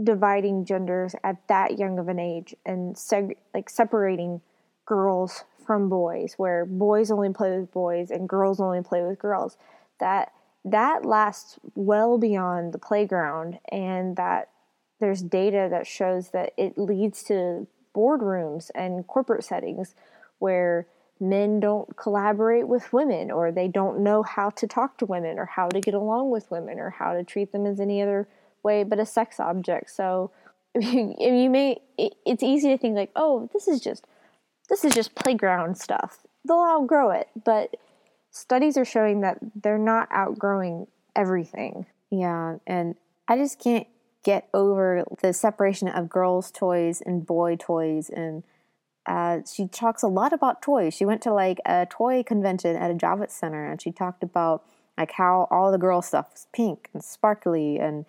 dividing 0.00 0.64
genders 0.64 1.14
at 1.22 1.36
that 1.48 1.78
young 1.78 1.98
of 1.98 2.08
an 2.08 2.18
age 2.18 2.54
and 2.64 2.96
seg- 2.96 3.36
like 3.54 3.68
separating 3.68 4.40
girls 4.86 5.44
from 5.66 5.88
boys 5.88 6.34
where 6.36 6.64
boys 6.64 7.10
only 7.10 7.30
play 7.30 7.58
with 7.58 7.70
boys 7.72 8.10
and 8.10 8.28
girls 8.28 8.60
only 8.60 8.82
play 8.82 9.02
with 9.02 9.18
girls. 9.18 9.56
That 10.00 10.32
that 10.64 11.04
lasts 11.04 11.58
well 11.74 12.18
beyond 12.18 12.72
the 12.72 12.78
playground 12.78 13.58
and 13.70 14.16
that 14.16 14.48
there's 15.00 15.20
data 15.20 15.68
that 15.70 15.86
shows 15.86 16.30
that 16.30 16.52
it 16.56 16.78
leads 16.78 17.24
to 17.24 17.66
boardrooms 17.94 18.70
and 18.74 19.06
corporate 19.06 19.44
settings 19.44 19.94
where 20.38 20.86
men 21.20 21.60
don't 21.60 21.96
collaborate 21.96 22.66
with 22.66 22.92
women 22.92 23.30
or 23.30 23.52
they 23.52 23.68
don't 23.68 24.00
know 24.00 24.22
how 24.22 24.50
to 24.50 24.66
talk 24.66 24.98
to 24.98 25.06
women 25.06 25.38
or 25.38 25.46
how 25.46 25.68
to 25.68 25.80
get 25.80 25.94
along 25.94 26.30
with 26.30 26.50
women 26.50 26.78
or 26.78 26.90
how 26.90 27.12
to 27.12 27.22
treat 27.22 27.52
them 27.52 27.66
as 27.66 27.80
any 27.80 28.00
other 28.00 28.28
way 28.62 28.84
but 28.84 28.98
a 28.98 29.06
sex 29.06 29.40
object 29.40 29.90
so 29.90 30.30
you, 30.80 31.14
you 31.18 31.50
may 31.50 31.80
it's 31.98 32.42
easy 32.42 32.68
to 32.68 32.78
think 32.78 32.96
like 32.96 33.10
oh 33.16 33.48
this 33.52 33.68
is 33.68 33.80
just 33.80 34.04
this 34.68 34.84
is 34.84 34.94
just 34.94 35.14
playground 35.14 35.76
stuff 35.76 36.20
they'll 36.46 36.64
outgrow 36.64 37.10
it 37.10 37.28
but 37.44 37.76
studies 38.32 38.76
are 38.76 38.84
showing 38.84 39.20
that 39.20 39.38
they're 39.62 39.78
not 39.78 40.08
outgrowing 40.10 40.88
everything. 41.14 41.86
Yeah, 42.10 42.56
and 42.66 42.96
I 43.28 43.36
just 43.36 43.60
can't 43.60 43.86
get 44.24 44.48
over 44.52 45.04
the 45.20 45.32
separation 45.32 45.88
of 45.88 46.08
girls' 46.08 46.50
toys 46.50 47.00
and 47.04 47.24
boy 47.24 47.56
toys. 47.56 48.08
And 48.08 48.42
uh, 49.06 49.40
she 49.50 49.68
talks 49.68 50.02
a 50.02 50.08
lot 50.08 50.32
about 50.32 50.62
toys. 50.62 50.94
She 50.94 51.04
went 51.04 51.22
to 51.22 51.32
like 51.32 51.58
a 51.64 51.86
toy 51.88 52.22
convention 52.22 52.76
at 52.76 52.90
a 52.90 52.94
Javits 52.94 53.30
Center, 53.30 53.70
and 53.70 53.80
she 53.80 53.92
talked 53.92 54.22
about 54.22 54.64
like 54.98 55.12
how 55.12 55.46
all 55.50 55.70
the 55.70 55.78
girl 55.78 56.02
stuff 56.02 56.30
was 56.32 56.46
pink 56.52 56.88
and 56.92 57.02
sparkly 57.02 57.78
and 57.78 58.04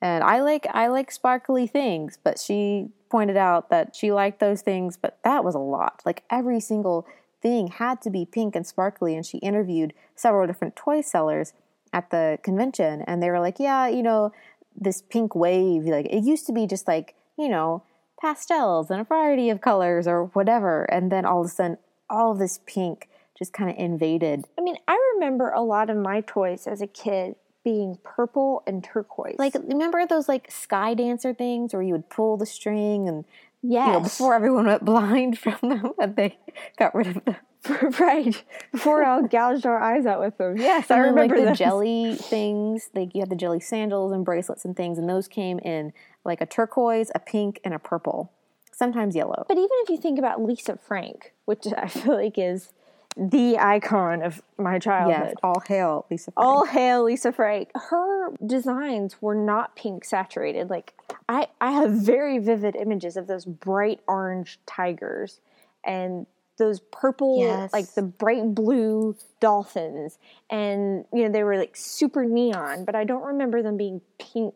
and 0.00 0.22
I 0.22 0.40
like 0.40 0.66
I 0.72 0.86
like 0.88 1.10
sparkly 1.10 1.66
things, 1.66 2.18
but 2.22 2.38
she 2.38 2.88
pointed 3.10 3.36
out 3.36 3.70
that 3.70 3.96
she 3.96 4.12
liked 4.12 4.38
those 4.38 4.62
things, 4.62 4.96
but 4.96 5.18
that 5.24 5.44
was 5.44 5.54
a 5.54 5.60
lot. 5.60 6.02
Like 6.04 6.24
every 6.30 6.60
single 6.60 7.06
thing 7.40 7.68
had 7.68 8.00
to 8.02 8.10
be 8.10 8.24
pink 8.24 8.54
and 8.54 8.66
sparkly. 8.66 9.16
And 9.16 9.24
she 9.24 9.38
interviewed 9.38 9.94
several 10.14 10.46
different 10.46 10.76
toy 10.76 11.00
sellers 11.00 11.52
at 11.92 12.10
the 12.10 12.38
convention, 12.42 13.02
and 13.02 13.22
they 13.22 13.30
were 13.30 13.40
like, 13.40 13.58
"Yeah, 13.58 13.88
you 13.88 14.02
know, 14.02 14.32
this 14.76 15.02
pink 15.02 15.34
wave, 15.34 15.84
like 15.84 16.06
it 16.06 16.22
used 16.22 16.46
to 16.46 16.52
be 16.52 16.66
just 16.66 16.86
like 16.86 17.14
you 17.36 17.48
know 17.48 17.82
pastels 18.20 18.90
and 18.90 19.00
a 19.00 19.04
variety 19.04 19.50
of 19.50 19.60
colors 19.60 20.06
or 20.06 20.26
whatever, 20.26 20.84
and 20.84 21.10
then 21.10 21.24
all 21.24 21.40
of 21.40 21.46
a 21.46 21.50
sudden, 21.50 21.78
all 22.08 22.34
this 22.34 22.60
pink." 22.66 23.08
just 23.38 23.52
kind 23.52 23.70
of 23.70 23.76
invaded. 23.78 24.44
I 24.58 24.62
mean, 24.62 24.76
I 24.88 24.98
remember 25.14 25.50
a 25.50 25.62
lot 25.62 25.90
of 25.90 25.96
my 25.96 26.22
toys 26.22 26.66
as 26.66 26.80
a 26.80 26.88
kid 26.88 27.36
being 27.64 27.98
purple 28.02 28.62
and 28.66 28.82
turquoise. 28.82 29.36
Like, 29.38 29.54
remember 29.54 30.06
those 30.06 30.28
like 30.28 30.50
sky 30.50 30.94
dancer 30.94 31.34
things 31.34 31.72
where 31.72 31.82
you 31.82 31.92
would 31.92 32.08
pull 32.08 32.36
the 32.36 32.46
string 32.46 33.08
and 33.08 33.24
Yes. 33.62 33.86
You 33.86 33.92
know, 33.94 34.00
before 34.00 34.34
everyone 34.34 34.66
went 34.66 34.84
blind 34.84 35.38
from 35.40 35.58
them 35.62 35.92
and 35.98 36.16
they 36.16 36.38
got 36.78 36.94
rid 36.94 37.08
of 37.08 37.24
them. 37.24 37.36
right. 37.98 38.42
Before 38.72 39.04
I 39.04 39.20
gouged 39.30 39.66
our 39.66 39.80
eyes 39.80 40.06
out 40.06 40.20
with 40.20 40.38
them. 40.38 40.56
Yes, 40.56 40.90
I 40.90 40.98
remember 40.98 41.34
like 41.36 41.44
the 41.44 41.46
those. 41.46 41.58
jelly 41.58 42.14
things. 42.14 42.88
Like 42.94 43.14
you 43.14 43.20
had 43.20 43.30
the 43.30 43.36
jelly 43.36 43.60
sandals 43.60 44.12
and 44.12 44.24
bracelets 44.24 44.64
and 44.64 44.76
things, 44.76 44.96
and 44.98 45.08
those 45.08 45.26
came 45.26 45.58
in 45.60 45.92
like 46.24 46.40
a 46.40 46.46
turquoise, 46.46 47.10
a 47.14 47.18
pink, 47.18 47.60
and 47.64 47.74
a 47.74 47.78
purple. 47.78 48.32
Sometimes 48.72 49.16
yellow. 49.16 49.44
But 49.48 49.56
even 49.56 49.70
if 49.82 49.88
you 49.88 49.96
think 49.96 50.20
about 50.20 50.40
Lisa 50.40 50.76
Frank, 50.76 51.32
which 51.46 51.66
I 51.76 51.88
feel 51.88 52.14
like 52.14 52.38
is 52.38 52.72
the 53.18 53.58
icon 53.58 54.22
of 54.22 54.40
my 54.56 54.78
childhood. 54.78 55.28
Yes, 55.30 55.34
all 55.42 55.60
hail 55.60 56.06
Lisa 56.10 56.30
Frank. 56.30 56.46
All 56.46 56.64
hail 56.64 57.04
Lisa 57.04 57.32
Frank. 57.32 57.70
Her 57.74 58.30
designs 58.46 59.20
were 59.20 59.34
not 59.34 59.74
pink 59.74 60.04
saturated. 60.04 60.70
Like 60.70 60.94
I, 61.28 61.48
I 61.60 61.72
have 61.72 61.90
very 61.90 62.38
vivid 62.38 62.76
images 62.76 63.16
of 63.16 63.26
those 63.26 63.44
bright 63.44 64.00
orange 64.06 64.60
tigers 64.66 65.40
and 65.84 66.26
those 66.58 66.80
purple 66.92 67.38
Yes. 67.40 67.72
like 67.72 67.94
the 67.94 68.02
bright 68.02 68.54
blue 68.54 69.16
dolphins 69.40 70.18
and 70.50 71.04
you 71.12 71.22
know 71.22 71.30
they 71.30 71.44
were 71.44 71.56
like 71.56 71.76
super 71.76 72.24
neon 72.24 72.84
but 72.84 72.96
i 72.96 73.04
don't 73.04 73.22
remember 73.22 73.62
them 73.62 73.76
being 73.76 74.00
pink 74.18 74.54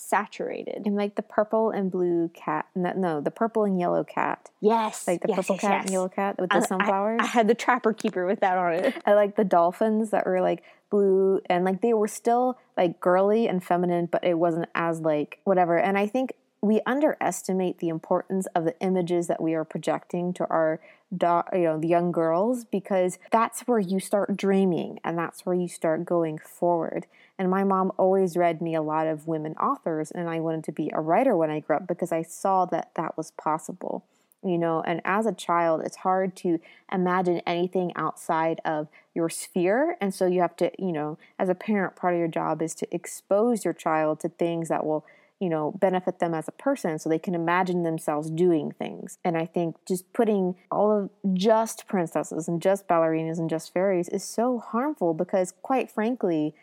saturated 0.00 0.82
and 0.86 0.96
like 0.96 1.14
the 1.14 1.22
purple 1.22 1.70
and 1.70 1.90
blue 1.90 2.30
cat. 2.34 2.66
No, 2.74 2.92
no, 2.96 3.20
the 3.20 3.30
purple 3.30 3.64
and 3.64 3.78
yellow 3.78 4.02
cat. 4.02 4.50
yes 4.60 5.06
Like 5.06 5.20
the 5.22 5.28
yes, 5.28 5.36
purple 5.36 5.54
yes, 5.56 5.60
cat 5.60 5.70
yes. 5.72 5.82
and 5.84 5.90
yellow 5.92 6.08
cat 6.08 6.40
with 6.40 6.52
I- 6.52 6.58
the 6.60 6.64
I- 6.64 6.68
sunflowers. 6.68 7.20
I, 7.22 7.26
had 7.26 7.48
the 7.48 7.54
trapper 7.54 7.92
keeper 7.92 8.26
with 8.26 8.40
that 8.40 8.56
on 8.56 8.72
it 8.74 8.94
I 9.06 9.14
like 9.14 9.36
the 9.36 9.44
dolphins 9.44 10.10
that 10.10 10.26
were 10.26 10.40
like 10.40 10.62
blue 10.90 11.40
and 11.46 11.64
like 11.64 11.82
they 11.82 11.92
were 11.94 12.08
still 12.08 12.58
like 12.76 12.98
girly 13.00 13.46
and 13.46 13.62
feminine, 13.62 14.06
but 14.06 14.24
it 14.24 14.38
wasn't 14.38 14.68
as 14.74 15.00
like 15.00 15.38
whatever. 15.44 15.78
And 15.78 15.96
I 15.98 16.06
think 16.06 16.32
we 16.62 16.80
underestimate 16.86 17.78
the 17.78 17.88
importance 17.88 18.46
of 18.54 18.64
the 18.64 18.78
images 18.80 19.26
that 19.28 19.40
we 19.40 19.54
are 19.54 19.64
projecting 19.64 20.32
to 20.34 20.46
our 20.48 20.80
da- 21.16 21.44
you 21.52 21.60
know 21.60 21.78
the 21.78 21.88
young 21.88 22.12
girls 22.12 22.64
because 22.64 23.18
that's 23.30 23.62
where 23.62 23.78
you 23.78 24.00
start 24.00 24.36
dreaming 24.36 25.00
and 25.04 25.18
that's 25.18 25.44
where 25.44 25.54
you 25.54 25.68
start 25.68 26.04
going 26.04 26.38
forward. 26.38 27.06
And 27.38 27.50
my 27.50 27.64
mom 27.64 27.92
always 27.96 28.36
read 28.36 28.60
me 28.60 28.74
a 28.74 28.82
lot 28.82 29.06
of 29.06 29.26
women 29.26 29.54
authors 29.54 30.10
and 30.10 30.28
I 30.28 30.40
wanted 30.40 30.64
to 30.64 30.72
be 30.72 30.90
a 30.92 31.00
writer 31.00 31.36
when 31.36 31.50
I 31.50 31.60
grew 31.60 31.76
up 31.76 31.86
because 31.86 32.12
I 32.12 32.22
saw 32.22 32.64
that 32.66 32.90
that 32.96 33.16
was 33.16 33.30
possible 33.32 34.04
you 34.42 34.56
know 34.56 34.82
and 34.86 35.00
as 35.04 35.26
a 35.26 35.32
child 35.32 35.82
it's 35.84 35.96
hard 35.96 36.34
to 36.34 36.58
imagine 36.92 37.40
anything 37.46 37.92
outside 37.94 38.60
of 38.64 38.88
your 39.14 39.28
sphere 39.28 39.96
and 40.00 40.14
so 40.14 40.26
you 40.26 40.40
have 40.40 40.56
to 40.56 40.70
you 40.78 40.92
know 40.92 41.18
as 41.38 41.48
a 41.48 41.54
parent 41.54 41.96
part 41.96 42.14
of 42.14 42.18
your 42.18 42.28
job 42.28 42.62
is 42.62 42.74
to 42.74 42.86
expose 42.94 43.64
your 43.64 43.74
child 43.74 44.20
to 44.20 44.28
things 44.28 44.68
that 44.68 44.84
will 44.84 45.04
you 45.40 45.48
know 45.48 45.72
benefit 45.80 46.18
them 46.18 46.34
as 46.34 46.46
a 46.46 46.52
person 46.52 46.98
so 46.98 47.08
they 47.08 47.18
can 47.18 47.34
imagine 47.34 47.82
themselves 47.82 48.30
doing 48.30 48.72
things. 48.72 49.18
And 49.24 49.36
i 49.36 49.46
think 49.46 49.76
just 49.86 50.12
putting 50.12 50.54
all 50.70 50.90
of 50.96 51.10
just 51.34 51.86
princesses 51.88 52.46
and 52.48 52.62
just 52.62 52.86
ballerinas 52.86 53.38
and 53.38 53.50
just 53.50 53.72
fairies 53.72 54.08
is 54.08 54.22
so 54.22 54.58
harmful 54.58 55.14
because 55.14 55.52
quite 55.62 55.90
frankly 55.90 56.54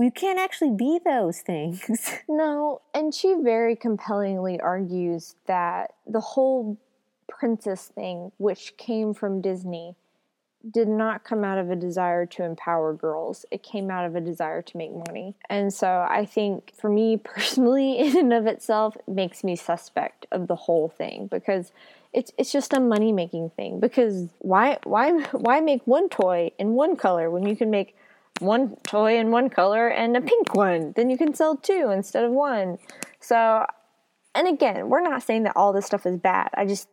you 0.00 0.10
can't 0.10 0.38
actually 0.38 0.72
be 0.72 0.98
those 1.04 1.40
things. 1.40 2.10
No, 2.28 2.80
and 2.92 3.14
she 3.14 3.34
very 3.40 3.76
compellingly 3.76 4.58
argues 4.60 5.36
that 5.46 5.94
the 6.06 6.20
whole 6.20 6.78
princess 7.28 7.86
thing, 7.94 8.32
which 8.38 8.76
came 8.76 9.14
from 9.14 9.40
Disney, 9.40 9.94
did 10.70 10.88
not 10.88 11.24
come 11.24 11.44
out 11.44 11.58
of 11.58 11.70
a 11.70 11.76
desire 11.76 12.26
to 12.26 12.44
empower 12.44 12.94
girls. 12.94 13.44
It 13.50 13.62
came 13.62 13.90
out 13.90 14.06
of 14.06 14.16
a 14.16 14.20
desire 14.20 14.62
to 14.62 14.76
make 14.76 14.92
money. 14.92 15.34
And 15.50 15.72
so 15.72 16.06
I 16.08 16.24
think 16.24 16.72
for 16.74 16.88
me 16.88 17.16
personally, 17.24 17.98
in 17.98 18.16
and 18.16 18.32
of 18.32 18.46
itself, 18.46 18.96
it 18.96 19.08
makes 19.08 19.44
me 19.44 19.56
suspect 19.56 20.26
of 20.32 20.46
the 20.46 20.56
whole 20.56 20.88
thing 20.88 21.28
because 21.30 21.72
it's 22.12 22.32
it's 22.38 22.52
just 22.52 22.72
a 22.72 22.80
money 22.80 23.12
making 23.12 23.50
thing. 23.50 23.80
Because 23.80 24.28
why 24.38 24.78
why 24.84 25.10
why 25.32 25.60
make 25.60 25.82
one 25.86 26.08
toy 26.08 26.52
in 26.58 26.72
one 26.72 26.96
color 26.96 27.30
when 27.30 27.46
you 27.46 27.56
can 27.56 27.70
make 27.70 27.96
one 28.40 28.76
toy 28.82 29.18
in 29.18 29.30
one 29.30 29.48
color 29.48 29.88
and 29.88 30.16
a 30.16 30.20
pink 30.20 30.54
one. 30.54 30.92
Then 30.96 31.10
you 31.10 31.16
can 31.16 31.34
sell 31.34 31.56
two 31.56 31.90
instead 31.90 32.24
of 32.24 32.32
one. 32.32 32.78
So, 33.20 33.66
and 34.34 34.48
again, 34.48 34.88
we're 34.88 35.02
not 35.02 35.22
saying 35.22 35.44
that 35.44 35.56
all 35.56 35.72
this 35.72 35.86
stuff 35.86 36.06
is 36.06 36.16
bad. 36.16 36.50
I 36.54 36.66
just 36.66 36.88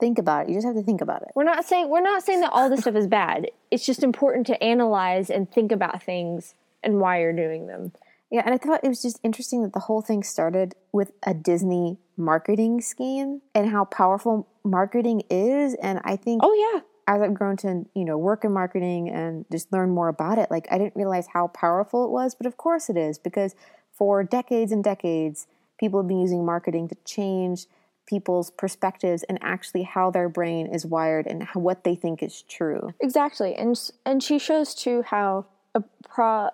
think 0.00 0.18
about 0.18 0.44
it 0.44 0.48
you 0.48 0.54
just 0.54 0.66
have 0.66 0.74
to 0.74 0.82
think 0.82 1.00
about 1.00 1.22
it 1.22 1.28
we're 1.34 1.44
not 1.44 1.64
saying 1.64 1.88
we're 1.88 2.00
not 2.00 2.24
saying 2.24 2.40
that 2.40 2.50
all 2.52 2.68
this 2.70 2.80
stuff 2.80 2.94
is 2.94 3.06
bad. 3.06 3.46
It's 3.70 3.84
just 3.84 4.02
important 4.02 4.46
to 4.48 4.62
analyze 4.62 5.30
and 5.30 5.50
think 5.50 5.72
about 5.72 6.02
things 6.02 6.54
and 6.82 6.98
why 6.98 7.20
you're 7.20 7.32
doing 7.32 7.66
them. 7.66 7.92
Yeah, 8.30 8.42
and 8.44 8.54
I 8.54 8.58
thought 8.58 8.84
it 8.84 8.88
was 8.88 9.02
just 9.02 9.18
interesting 9.24 9.62
that 9.62 9.72
the 9.72 9.80
whole 9.80 10.02
thing 10.02 10.22
started 10.22 10.74
with 10.92 11.12
a 11.24 11.34
Disney 11.34 11.98
marketing 12.16 12.80
scheme 12.80 13.42
and 13.54 13.70
how 13.70 13.84
powerful 13.84 14.48
marketing 14.64 15.22
is. 15.28 15.74
And 15.74 16.00
I 16.04 16.16
think 16.16 16.40
Oh 16.44 16.54
yeah. 16.74 16.80
as 17.12 17.22
I've 17.22 17.34
grown 17.34 17.56
to, 17.58 17.86
you 17.94 18.04
know, 18.04 18.16
work 18.16 18.44
in 18.44 18.52
marketing 18.52 19.10
and 19.10 19.44
just 19.50 19.72
learn 19.72 19.90
more 19.90 20.08
about 20.08 20.38
it, 20.38 20.50
like 20.50 20.68
I 20.70 20.78
didn't 20.78 20.96
realize 20.96 21.26
how 21.32 21.48
powerful 21.48 22.04
it 22.04 22.10
was, 22.10 22.34
but 22.34 22.46
of 22.46 22.56
course 22.56 22.88
it 22.88 22.96
is 22.96 23.18
because 23.18 23.54
for 23.92 24.22
decades 24.22 24.72
and 24.72 24.82
decades, 24.84 25.48
people 25.78 26.00
have 26.00 26.08
been 26.08 26.20
using 26.20 26.44
marketing 26.44 26.88
to 26.88 26.96
change 27.04 27.66
people's 28.10 28.50
perspectives 28.50 29.22
and 29.22 29.38
actually 29.40 29.84
how 29.84 30.10
their 30.10 30.28
brain 30.28 30.66
is 30.66 30.84
wired 30.84 31.26
and 31.26 31.44
how, 31.44 31.60
what 31.60 31.84
they 31.84 31.94
think 31.94 32.22
is 32.22 32.42
true. 32.42 32.92
Exactly, 33.00 33.54
and 33.54 33.80
and 34.04 34.20
she 34.22 34.38
shows 34.38 34.74
too 34.74 35.02
how 35.02 35.46
a 35.74 35.82
pro 36.08 36.50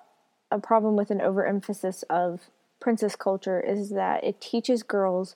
a 0.53 0.59
problem 0.61 0.95
with 0.95 1.11
an 1.11 1.21
overemphasis 1.21 2.05
of 2.05 2.51
princess 2.79 3.17
culture 3.17 3.59
is 3.59 3.91
that 3.91 4.23
it 4.23 4.41
teaches 4.41 4.83
girls 4.83 5.35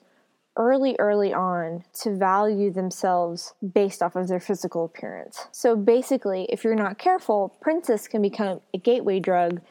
early 0.57 0.95
early 0.99 1.33
on 1.33 1.83
to 1.93 2.15
value 2.15 2.71
themselves 2.71 3.53
based 3.73 4.03
off 4.03 4.15
of 4.15 4.27
their 4.27 4.39
physical 4.39 4.85
appearance. 4.85 5.47
So 5.51 5.75
basically, 5.75 6.45
if 6.49 6.63
you're 6.63 6.75
not 6.75 6.99
careful, 6.99 7.57
princess 7.61 8.07
can 8.07 8.21
become 8.21 8.61
a 8.73 8.77
gateway 8.77 9.19
drug 9.19 9.61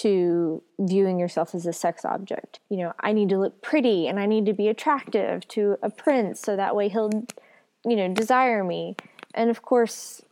to 0.00 0.62
viewing 0.78 1.18
yourself 1.18 1.54
as 1.54 1.66
a 1.66 1.72
sex 1.72 2.04
object. 2.04 2.60
You 2.68 2.78
know, 2.78 2.92
I 3.00 3.12
need 3.12 3.30
to 3.30 3.38
look 3.38 3.62
pretty 3.62 4.08
and 4.08 4.20
I 4.20 4.26
need 4.26 4.44
to 4.46 4.52
be 4.52 4.68
attractive 4.68 5.48
to 5.48 5.78
a 5.82 5.88
prince 5.88 6.40
so 6.40 6.54
that 6.54 6.76
way 6.76 6.88
he'll, 6.88 7.10
you 7.84 7.96
know, 7.96 8.08
desire 8.12 8.62
me. 8.62 8.96
And 9.32 9.48
of 9.48 9.62
course, 9.62 10.22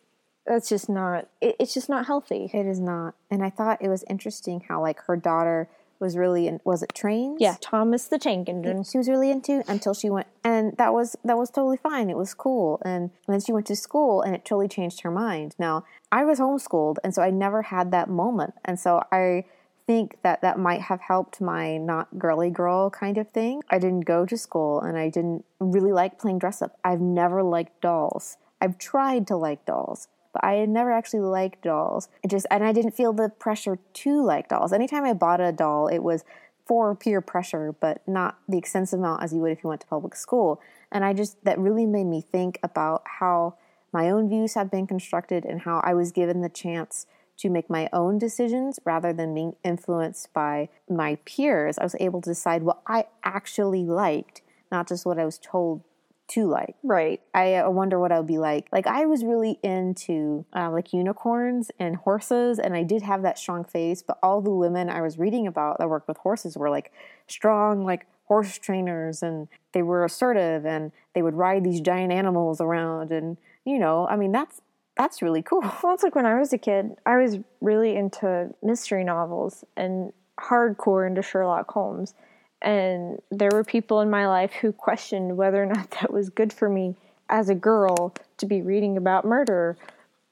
that's 0.47 0.69
just 0.69 0.89
not, 0.91 1.29
it, 1.41 1.57
it's 1.59 1.73
just 1.73 1.89
not 1.89 2.07
healthy. 2.07 2.51
It 2.53 2.67
is 2.67 2.79
not. 2.79 3.15
And 3.31 3.43
I 3.43 3.49
thought 3.49 3.81
it 3.81 3.89
was 3.89 4.05
interesting 4.11 4.65
how, 4.69 4.83
like, 4.83 5.01
her 5.07 5.17
daughter 5.17 5.69
was 6.05 6.19
really 6.19 6.47
in, 6.47 6.61
was 6.65 6.83
it 6.83 6.95
trains? 6.95 7.39
Yeah, 7.41 7.57
Thomas 7.61 8.07
the 8.07 8.19
Tank 8.19 8.49
Engine. 8.49 8.85
She 8.85 8.99
was 8.99 9.09
really 9.09 9.31
into 9.31 9.65
until 9.67 9.95
she 9.95 10.11
went, 10.11 10.27
and 10.45 10.77
that 10.77 10.93
was 10.93 11.17
that 11.25 11.39
was 11.39 11.51
totally 11.51 11.79
fine. 11.79 12.11
It 12.11 12.17
was 12.17 12.35
cool, 12.35 12.81
and 12.85 13.11
then 13.27 13.41
she 13.41 13.53
went 13.53 13.67
to 13.67 13.77
school, 13.77 14.21
and 14.21 14.35
it 14.35 14.45
totally 14.45 14.69
changed 14.69 15.01
her 15.01 15.11
mind. 15.11 15.57
Now 15.59 15.85
I 16.13 16.25
was 16.25 16.39
homeschooled, 16.39 16.99
and 17.03 17.15
so 17.15 17.23
I 17.23 17.31
never 17.31 17.63
had 17.63 17.91
that 17.93 18.11
moment, 18.11 18.53
and 18.65 18.79
so 18.79 19.03
I 19.11 19.45
think 19.87 20.19
that 20.23 20.43
that 20.43 20.59
might 20.59 20.83
have 20.83 21.01
helped 21.01 21.41
my 21.41 21.79
not 21.79 22.19
girly 22.19 22.51
girl 22.51 22.91
kind 22.91 23.17
of 23.19 23.29
thing. 23.31 23.63
I 23.71 23.79
didn't 23.79 24.05
go 24.05 24.27
to 24.27 24.37
school, 24.37 24.81
and 24.81 24.99
I 24.99 25.09
didn't 25.09 25.45
really 25.59 25.93
like 25.93 26.19
playing 26.19 26.39
dress 26.39 26.61
up. 26.61 26.77
I've 26.85 27.01
never 27.01 27.43
liked 27.43 27.81
dolls. 27.81 28.37
I've 28.61 28.79
tried 28.79 29.27
to 29.29 29.37
like 29.37 29.65
dolls, 29.65 30.09
but 30.35 30.45
I 30.45 30.55
had 30.55 30.69
never 30.69 30.93
actually 30.93 31.21
liked 31.21 31.63
dolls. 31.63 32.09
It 32.23 32.29
just 32.29 32.47
and 32.51 32.63
I 32.63 32.73
didn't 32.73 32.91
feel 32.91 33.15
the 33.15 33.31
pressure 33.31 33.79
to 33.93 34.23
like 34.23 34.49
dolls. 34.49 34.73
Anytime 34.73 35.05
I 35.05 35.15
bought 35.15 35.41
a 35.41 35.53
doll, 35.53 35.87
it 35.87 36.01
was 36.01 36.25
for 36.67 36.95
peer 36.95 37.21
pressure, 37.21 37.75
but 37.81 38.07
not 38.07 38.39
the 38.49 38.59
extensive 38.59 38.99
amount 38.99 39.23
as 39.23 39.33
you 39.33 39.41
would 39.41 39.53
if 39.53 39.63
you 39.63 39.69
went 39.69 39.81
to 39.83 39.87
public 39.87 40.15
school. 40.17 40.61
And 40.93 41.05
I 41.05 41.13
just 41.13 41.43
that 41.45 41.59
really 41.59 41.87
made 41.87 42.05
me 42.05 42.21
think 42.21 42.59
about 42.63 43.03
how 43.21 43.55
my 43.93 44.11
own 44.11 44.29
views 44.29 44.55
have 44.55 44.71
been 44.71 44.87
constructed 44.87 45.45
and 45.45 45.63
how 45.63 45.81
I 45.85 45.95
was 45.95 46.11
given 46.11 46.43
the 46.43 46.49
chance 46.49 47.07
to 47.37 47.49
make 47.49 47.71
my 47.71 47.89
own 47.93 48.19
decisions 48.19 48.79
rather 48.85 49.13
than 49.13 49.35
being 49.35 49.55
influenced 49.65 50.33
by 50.33 50.69
my 50.89 51.17
peers. 51.25 51.79
I 51.79 51.85
was 51.85 51.97
able 52.01 52.21
to 52.23 52.31
decide 52.31 52.63
what 52.63 52.81
I 52.87 53.07
actually 53.23 53.85
liked, 53.85 54.43
not 54.71 54.89
just 54.89 55.07
what 55.07 55.19
I 55.19 55.25
was 55.25 55.39
told 55.39 55.83
to 56.29 56.47
like. 56.47 56.77
Right. 56.83 57.21
I 57.35 57.57
uh, 57.57 57.71
wonder 57.71 57.99
what 57.99 58.13
I 58.13 58.19
would 58.19 58.27
be 58.27 58.39
like. 58.39 58.69
Like 58.73 58.87
I 58.87 59.07
was 59.07 59.25
really 59.25 59.59
into 59.63 60.45
uh, 60.55 60.71
like 60.71 60.93
unicorns 60.93 61.71
and 61.79 61.97
horses, 61.97 62.59
and 62.59 62.75
I 62.75 62.83
did 62.83 63.03
have 63.03 63.23
that 63.23 63.39
strong 63.39 63.65
face. 63.65 64.03
But 64.03 64.19
all 64.23 64.41
the 64.41 64.51
women 64.51 64.89
I 64.89 65.03
was 65.03 65.19
reading 65.19 65.47
about 65.47 65.79
that 65.79 65.89
worked 65.89 66.09
with 66.09 66.19
horses 66.19 66.57
were 66.57 66.71
like 66.71 66.93
strong, 67.27 67.85
like 67.85 68.07
horse 68.27 68.59
trainers, 68.59 69.23
and 69.23 69.49
they 69.73 69.83
were 69.83 70.05
assertive, 70.05 70.65
and 70.65 70.93
they 71.15 71.23
would 71.23 71.35
ride 71.35 71.65
these 71.65 71.81
giant 71.81 72.13
animals 72.13 72.61
around, 72.61 73.11
and 73.11 73.37
you 73.65 73.79
know, 73.79 74.07
I 74.09 74.17
mean, 74.17 74.33
that's 74.33 74.63
that's 74.97 75.23
really 75.23 75.43
cool. 75.43 75.63
Well, 75.83 75.95
it's 75.95 76.03
like 76.03 76.15
when 76.15 76.27
I 76.27 76.39
was 76.39 76.53
a 76.53 76.59
kid, 76.59 76.97
I 77.05 77.17
was 77.17 77.39
really 77.61 77.97
into 77.97 78.55
mystery 78.63 79.05
novels 79.05 79.65
and 79.77 80.13
hardcore 80.41 81.07
into 81.07 81.23
Sherlock 81.23 81.71
Holmes. 81.71 82.15
And 82.65 83.21
there 83.31 83.51
were 83.53 83.63
people 83.63 84.01
in 84.01 84.11
my 84.11 84.27
life 84.27 84.53
who 84.55 84.73
questioned 84.73 85.37
whether 85.37 85.63
or 85.63 85.67
not 85.67 85.91
that 86.01 86.13
was 86.13 86.31
good 86.31 86.53
for 86.53 86.69
me 86.69 86.97
as 87.29 87.49
a 87.49 87.55
girl 87.55 88.15
to 88.39 88.47
be 88.47 88.63
reading 88.63 88.97
about 88.97 89.25
murder. 89.25 89.77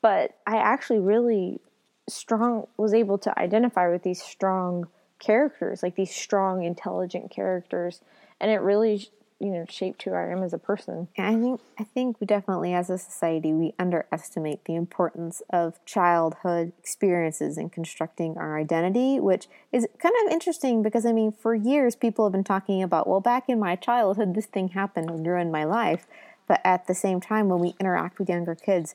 But 0.01 0.37
I 0.47 0.57
actually 0.57 0.99
really 0.99 1.61
strong 2.09 2.67
was 2.77 2.93
able 2.93 3.19
to 3.19 3.39
identify 3.39 3.89
with 3.89 4.03
these 4.03 4.21
strong 4.21 4.89
characters, 5.21 5.83
like 5.83 5.95
these 5.95 6.13
strong, 6.13 6.65
intelligent 6.65 7.31
characters. 7.31 8.01
And 8.41 8.51
it 8.51 8.59
really 8.59 9.09
you 9.43 9.51
know 9.51 9.65
shaped 9.69 10.05
who 10.05 10.13
I 10.13 10.29
am 10.29 10.43
as 10.45 10.53
a 10.53 10.59
person. 10.59 11.09
I 11.19 11.35
think 11.35 11.61
I 11.79 11.85
think 11.85 12.21
we 12.21 12.27
definitely 12.27 12.73
as 12.73 12.89
a 12.89 12.97
society 12.97 13.53
we 13.53 13.75
underestimate 13.79 14.65
the 14.65 14.77
importance 14.77 15.43
of 15.51 15.85
childhood 15.85 16.73
experiences 16.79 17.59
in 17.59 17.69
constructing 17.69 18.39
our 18.39 18.57
identity, 18.57 19.19
which 19.19 19.49
is 19.73 19.87
kind 19.99 20.15
of 20.25 20.33
interesting 20.33 20.83
because 20.83 21.05
I 21.05 21.13
mean 21.13 21.33
for 21.33 21.55
years 21.55 21.97
people 21.97 22.25
have 22.25 22.33
been 22.33 22.45
talking 22.45 22.83
about 22.83 23.09
well 23.09 23.21
back 23.21 23.49
in 23.49 23.59
my 23.59 23.75
childhood 23.75 24.35
this 24.35 24.47
thing 24.47 24.69
happened 24.69 25.11
and 25.11 25.27
ruined 25.27 25.51
my 25.51 25.65
life, 25.65 26.07
but 26.47 26.61
at 26.65 26.87
the 26.87 26.95
same 26.95 27.21
time 27.21 27.49
when 27.49 27.59
we 27.59 27.75
interact 27.81 28.21
with 28.21 28.29
younger 28.29 28.55
kids, 28.55 28.95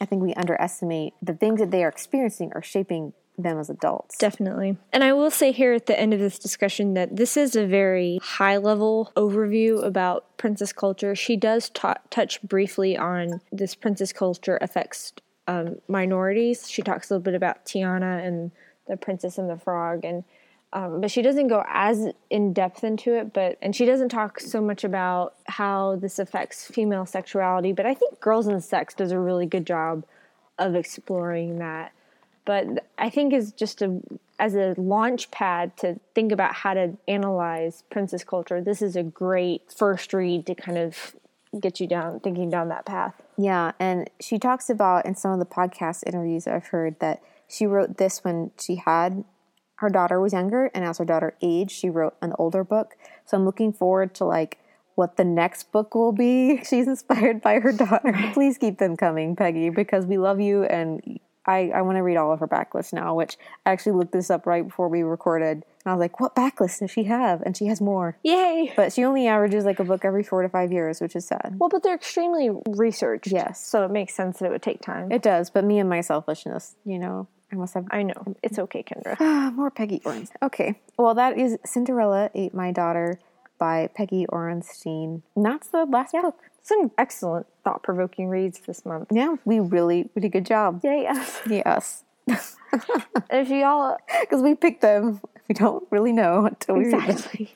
I 0.00 0.04
think 0.04 0.22
we 0.22 0.32
underestimate 0.34 1.14
the 1.20 1.34
things 1.34 1.58
that 1.58 1.72
they 1.72 1.82
are 1.82 1.88
experiencing 1.88 2.52
are 2.54 2.62
shaping 2.62 3.14
them 3.38 3.58
as 3.58 3.70
adults. 3.70 4.18
Definitely. 4.18 4.76
And 4.92 5.04
I 5.04 5.12
will 5.12 5.30
say 5.30 5.52
here 5.52 5.72
at 5.72 5.86
the 5.86 5.98
end 5.98 6.12
of 6.12 6.20
this 6.20 6.38
discussion 6.38 6.94
that 6.94 7.16
this 7.16 7.36
is 7.36 7.54
a 7.56 7.66
very 7.66 8.18
high 8.22 8.56
level 8.56 9.12
overview 9.16 9.82
about 9.82 10.36
princess 10.36 10.72
culture. 10.72 11.14
She 11.14 11.36
does 11.36 11.70
t- 11.70 11.88
touch 12.10 12.42
briefly 12.42 12.96
on 12.96 13.40
this 13.52 13.74
princess 13.74 14.12
culture 14.12 14.58
affects 14.60 15.12
um, 15.46 15.76
minorities. 15.88 16.68
She 16.68 16.82
talks 16.82 17.10
a 17.10 17.14
little 17.14 17.24
bit 17.24 17.34
about 17.34 17.64
Tiana 17.64 18.24
and 18.24 18.52
the 18.86 18.96
Princess 18.96 19.38
and 19.38 19.48
the 19.48 19.56
Frog, 19.56 20.04
and 20.04 20.24
um, 20.72 21.00
but 21.00 21.10
she 21.10 21.22
doesn't 21.22 21.48
go 21.48 21.64
as 21.66 22.12
in 22.28 22.52
depth 22.52 22.84
into 22.84 23.14
it. 23.14 23.32
But 23.32 23.56
and 23.62 23.74
she 23.74 23.86
doesn't 23.86 24.10
talk 24.10 24.40
so 24.40 24.60
much 24.60 24.84
about 24.84 25.34
how 25.46 25.96
this 25.96 26.18
affects 26.18 26.66
female 26.66 27.06
sexuality. 27.06 27.72
But 27.72 27.86
I 27.86 27.94
think 27.94 28.20
Girls 28.20 28.46
and 28.46 28.62
Sex 28.62 28.94
does 28.94 29.10
a 29.10 29.18
really 29.18 29.46
good 29.46 29.66
job 29.66 30.04
of 30.58 30.74
exploring 30.74 31.58
that 31.58 31.92
but 32.48 32.86
I 32.96 33.10
think 33.10 33.34
is 33.34 33.52
just 33.52 33.82
a 33.82 34.00
as 34.38 34.54
a 34.54 34.74
launch 34.78 35.30
pad 35.30 35.76
to 35.76 36.00
think 36.14 36.32
about 36.32 36.54
how 36.54 36.72
to 36.72 36.96
analyze 37.06 37.84
princess 37.90 38.24
culture. 38.24 38.62
This 38.62 38.80
is 38.80 38.96
a 38.96 39.02
great 39.02 39.70
first 39.70 40.14
read 40.14 40.46
to 40.46 40.54
kind 40.54 40.78
of 40.78 41.14
get 41.60 41.78
you 41.78 41.86
down 41.86 42.20
thinking 42.20 42.48
down 42.48 42.70
that 42.70 42.86
path. 42.86 43.12
Yeah, 43.36 43.72
and 43.78 44.08
she 44.18 44.38
talks 44.38 44.70
about 44.70 45.04
in 45.04 45.14
some 45.14 45.32
of 45.32 45.38
the 45.40 45.44
podcast 45.44 46.04
interviews 46.06 46.46
I've 46.46 46.68
heard 46.68 46.98
that 47.00 47.22
she 47.46 47.66
wrote 47.66 47.98
this 47.98 48.24
when 48.24 48.52
she 48.58 48.76
had 48.76 49.24
her 49.76 49.90
daughter 49.90 50.18
was 50.18 50.32
younger 50.32 50.70
and 50.74 50.86
as 50.86 50.96
her 50.96 51.04
daughter 51.04 51.34
aged, 51.42 51.72
she 51.72 51.90
wrote 51.90 52.16
an 52.22 52.32
older 52.38 52.64
book. 52.64 52.96
So 53.26 53.36
I'm 53.36 53.44
looking 53.44 53.74
forward 53.74 54.14
to 54.14 54.24
like 54.24 54.56
what 54.94 55.18
the 55.18 55.24
next 55.24 55.70
book 55.70 55.94
will 55.94 56.12
be. 56.12 56.64
She's 56.68 56.88
inspired 56.88 57.42
by 57.42 57.60
her 57.60 57.72
daughter. 57.72 58.30
Please 58.32 58.56
keep 58.56 58.78
them 58.78 58.96
coming, 58.96 59.36
Peggy, 59.36 59.68
because 59.68 60.06
we 60.06 60.16
love 60.16 60.40
you 60.40 60.64
and 60.64 61.20
I, 61.48 61.70
I 61.74 61.82
want 61.82 61.96
to 61.96 62.02
read 62.02 62.18
all 62.18 62.30
of 62.30 62.40
her 62.40 62.46
backlist 62.46 62.92
now, 62.92 63.14
which 63.14 63.38
I 63.64 63.72
actually 63.72 63.92
looked 63.92 64.12
this 64.12 64.28
up 64.30 64.46
right 64.46 64.64
before 64.64 64.88
we 64.88 65.02
recorded. 65.02 65.48
And 65.56 65.64
I 65.86 65.92
was 65.92 65.98
like, 65.98 66.20
what 66.20 66.36
backlist 66.36 66.80
does 66.80 66.90
she 66.90 67.04
have? 67.04 67.40
And 67.40 67.56
she 67.56 67.66
has 67.66 67.80
more. 67.80 68.18
Yay! 68.22 68.74
But 68.76 68.92
she 68.92 69.02
only 69.02 69.26
averages 69.26 69.64
like 69.64 69.80
a 69.80 69.84
book 69.84 70.04
every 70.04 70.22
four 70.22 70.42
to 70.42 70.48
five 70.50 70.70
years, 70.70 71.00
which 71.00 71.16
is 71.16 71.26
sad. 71.26 71.56
Well, 71.58 71.70
but 71.70 71.82
they're 71.82 71.94
extremely 71.94 72.50
researched. 72.68 73.32
Yes. 73.32 73.64
So 73.64 73.82
it 73.84 73.90
makes 73.90 74.14
sense 74.14 74.38
that 74.38 74.46
it 74.46 74.50
would 74.50 74.62
take 74.62 74.82
time. 74.82 75.10
It 75.10 75.22
does, 75.22 75.48
but 75.48 75.64
me 75.64 75.78
and 75.78 75.88
my 75.88 76.02
selfishness, 76.02 76.76
you 76.84 76.98
know, 76.98 77.28
I 77.50 77.56
must 77.56 77.72
have. 77.72 77.86
I 77.90 78.02
know. 78.02 78.36
It's 78.42 78.58
okay, 78.58 78.82
Kendra. 78.82 79.16
Ah, 79.18 79.50
more 79.54 79.70
Peggy 79.70 80.00
Orenstein. 80.00 80.36
Okay. 80.42 80.78
Well, 80.98 81.14
that 81.14 81.38
is 81.38 81.56
Cinderella 81.64 82.30
Ate 82.34 82.52
My 82.52 82.72
Daughter 82.72 83.18
by 83.58 83.88
Peggy 83.94 84.26
Orenstein. 84.26 85.22
And 85.34 85.44
that's 85.44 85.68
the 85.68 85.86
last 85.86 86.12
yeah. 86.12 86.22
book 86.22 86.47
some 86.62 86.90
excellent 86.98 87.46
thought 87.64 87.82
provoking 87.82 88.28
reads 88.28 88.60
this 88.60 88.84
month. 88.84 89.08
Yeah, 89.10 89.36
we 89.44 89.60
really 89.60 90.10
we 90.14 90.20
did 90.20 90.28
a 90.28 90.30
good 90.30 90.46
job. 90.46 90.80
Yeah, 90.84 91.24
yes. 91.48 92.04
Yes. 92.26 92.56
if 93.30 93.48
y'all 93.48 93.96
because 94.20 94.42
we 94.42 94.54
picked 94.54 94.82
them, 94.82 95.20
we 95.48 95.54
don't 95.54 95.86
really 95.90 96.12
know 96.12 96.46
until 96.46 96.76
we 96.76 96.84
exactly. 96.84 97.54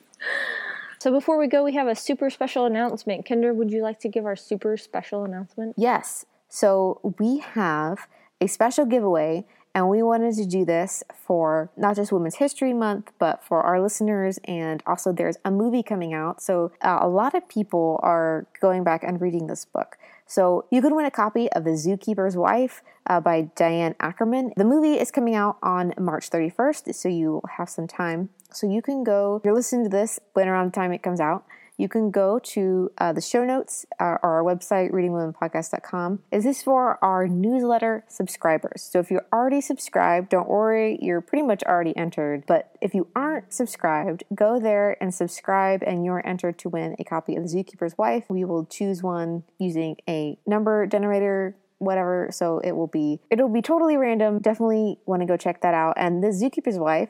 So 0.99 1.11
before 1.11 1.37
we 1.37 1.47
go, 1.47 1.65
we 1.65 1.73
have 1.73 1.87
a 1.87 1.95
super 1.95 2.29
special 2.29 2.65
announcement. 2.65 3.25
Kendra, 3.25 3.53
would 3.53 3.71
you 3.71 3.81
like 3.81 3.99
to 3.99 4.07
give 4.07 4.25
our 4.25 4.37
super 4.37 4.77
special 4.77 5.25
announcement? 5.25 5.75
Yes. 5.77 6.25
So 6.47 7.01
we 7.19 7.39
have 7.39 8.07
a 8.39 8.47
special 8.47 8.85
giveaway 8.85 9.45
and 9.75 9.89
we 9.89 10.03
wanted 10.03 10.35
to 10.35 10.45
do 10.45 10.65
this 10.65 11.03
for 11.13 11.71
not 11.75 11.95
just 11.95 12.11
Women's 12.11 12.35
History 12.35 12.73
Month, 12.73 13.11
but 13.17 13.43
for 13.43 13.61
our 13.61 13.81
listeners. 13.81 14.39
And 14.45 14.83
also, 14.85 15.11
there's 15.11 15.37
a 15.43 15.51
movie 15.51 15.81
coming 15.81 16.13
out. 16.13 16.41
So, 16.41 16.71
uh, 16.81 16.99
a 17.01 17.07
lot 17.07 17.33
of 17.33 17.47
people 17.47 17.99
are 18.03 18.45
going 18.61 18.83
back 18.83 19.03
and 19.03 19.19
reading 19.19 19.47
this 19.47 19.65
book. 19.65 19.97
So, 20.27 20.65
you 20.69 20.81
could 20.81 20.93
win 20.93 21.05
a 21.05 21.11
copy 21.11 21.51
of 21.53 21.63
The 21.63 21.71
Zookeeper's 21.71 22.37
Wife 22.37 22.83
uh, 23.07 23.19
by 23.19 23.49
Diane 23.55 23.95
Ackerman. 23.99 24.53
The 24.55 24.65
movie 24.65 24.99
is 24.99 25.09
coming 25.09 25.33
out 25.33 25.57
on 25.63 25.93
March 25.97 26.29
31st, 26.29 26.93
so 26.93 27.09
you 27.09 27.41
have 27.57 27.69
some 27.69 27.87
time. 27.87 28.29
So, 28.51 28.69
you 28.69 28.83
can 28.83 29.03
go, 29.03 29.41
you're 29.43 29.55
listening 29.55 29.85
to 29.85 29.89
this 29.89 30.19
when 30.33 30.47
around 30.47 30.67
the 30.67 30.75
time 30.75 30.91
it 30.91 31.01
comes 31.01 31.19
out 31.19 31.45
you 31.77 31.89
can 31.89 32.11
go 32.11 32.39
to 32.39 32.91
uh, 32.97 33.13
the 33.13 33.21
show 33.21 33.43
notes 33.43 33.85
uh, 33.99 34.17
or 34.21 34.25
our 34.25 34.43
website, 34.43 34.91
readingwomenpodcast.com. 34.91 36.19
Is 36.31 36.43
this 36.43 36.63
for 36.63 37.03
our 37.03 37.27
newsletter 37.27 38.05
subscribers? 38.07 38.83
So 38.83 38.99
if 38.99 39.09
you're 39.09 39.25
already 39.33 39.61
subscribed, 39.61 40.29
don't 40.29 40.47
worry, 40.47 40.99
you're 41.01 41.21
pretty 41.21 41.43
much 41.43 41.63
already 41.63 41.95
entered. 41.97 42.45
But 42.47 42.71
if 42.81 42.93
you 42.93 43.07
aren't 43.15 43.51
subscribed, 43.53 44.23
go 44.35 44.59
there 44.59 44.97
and 45.01 45.13
subscribe, 45.13 45.83
and 45.83 46.05
you're 46.05 46.25
entered 46.25 46.59
to 46.59 46.69
win 46.69 46.95
a 46.99 47.03
copy 47.03 47.35
of 47.35 47.43
The 47.43 47.49
Zookeeper's 47.49 47.97
Wife. 47.97 48.25
We 48.29 48.45
will 48.45 48.65
choose 48.65 49.01
one 49.01 49.43
using 49.57 49.97
a 50.07 50.37
number 50.45 50.85
generator 50.85 51.55
whatever 51.79 52.29
so 52.31 52.59
it 52.59 52.71
will 52.71 52.87
be 52.87 53.19
it'll 53.29 53.49
be 53.49 53.61
totally 53.61 53.97
random 53.97 54.39
definitely 54.39 54.97
want 55.05 55.21
to 55.21 55.25
go 55.25 55.35
check 55.35 55.61
that 55.61 55.73
out 55.73 55.93
and 55.97 56.23
the 56.23 56.27
zookeeper's 56.27 56.77
wife 56.77 57.09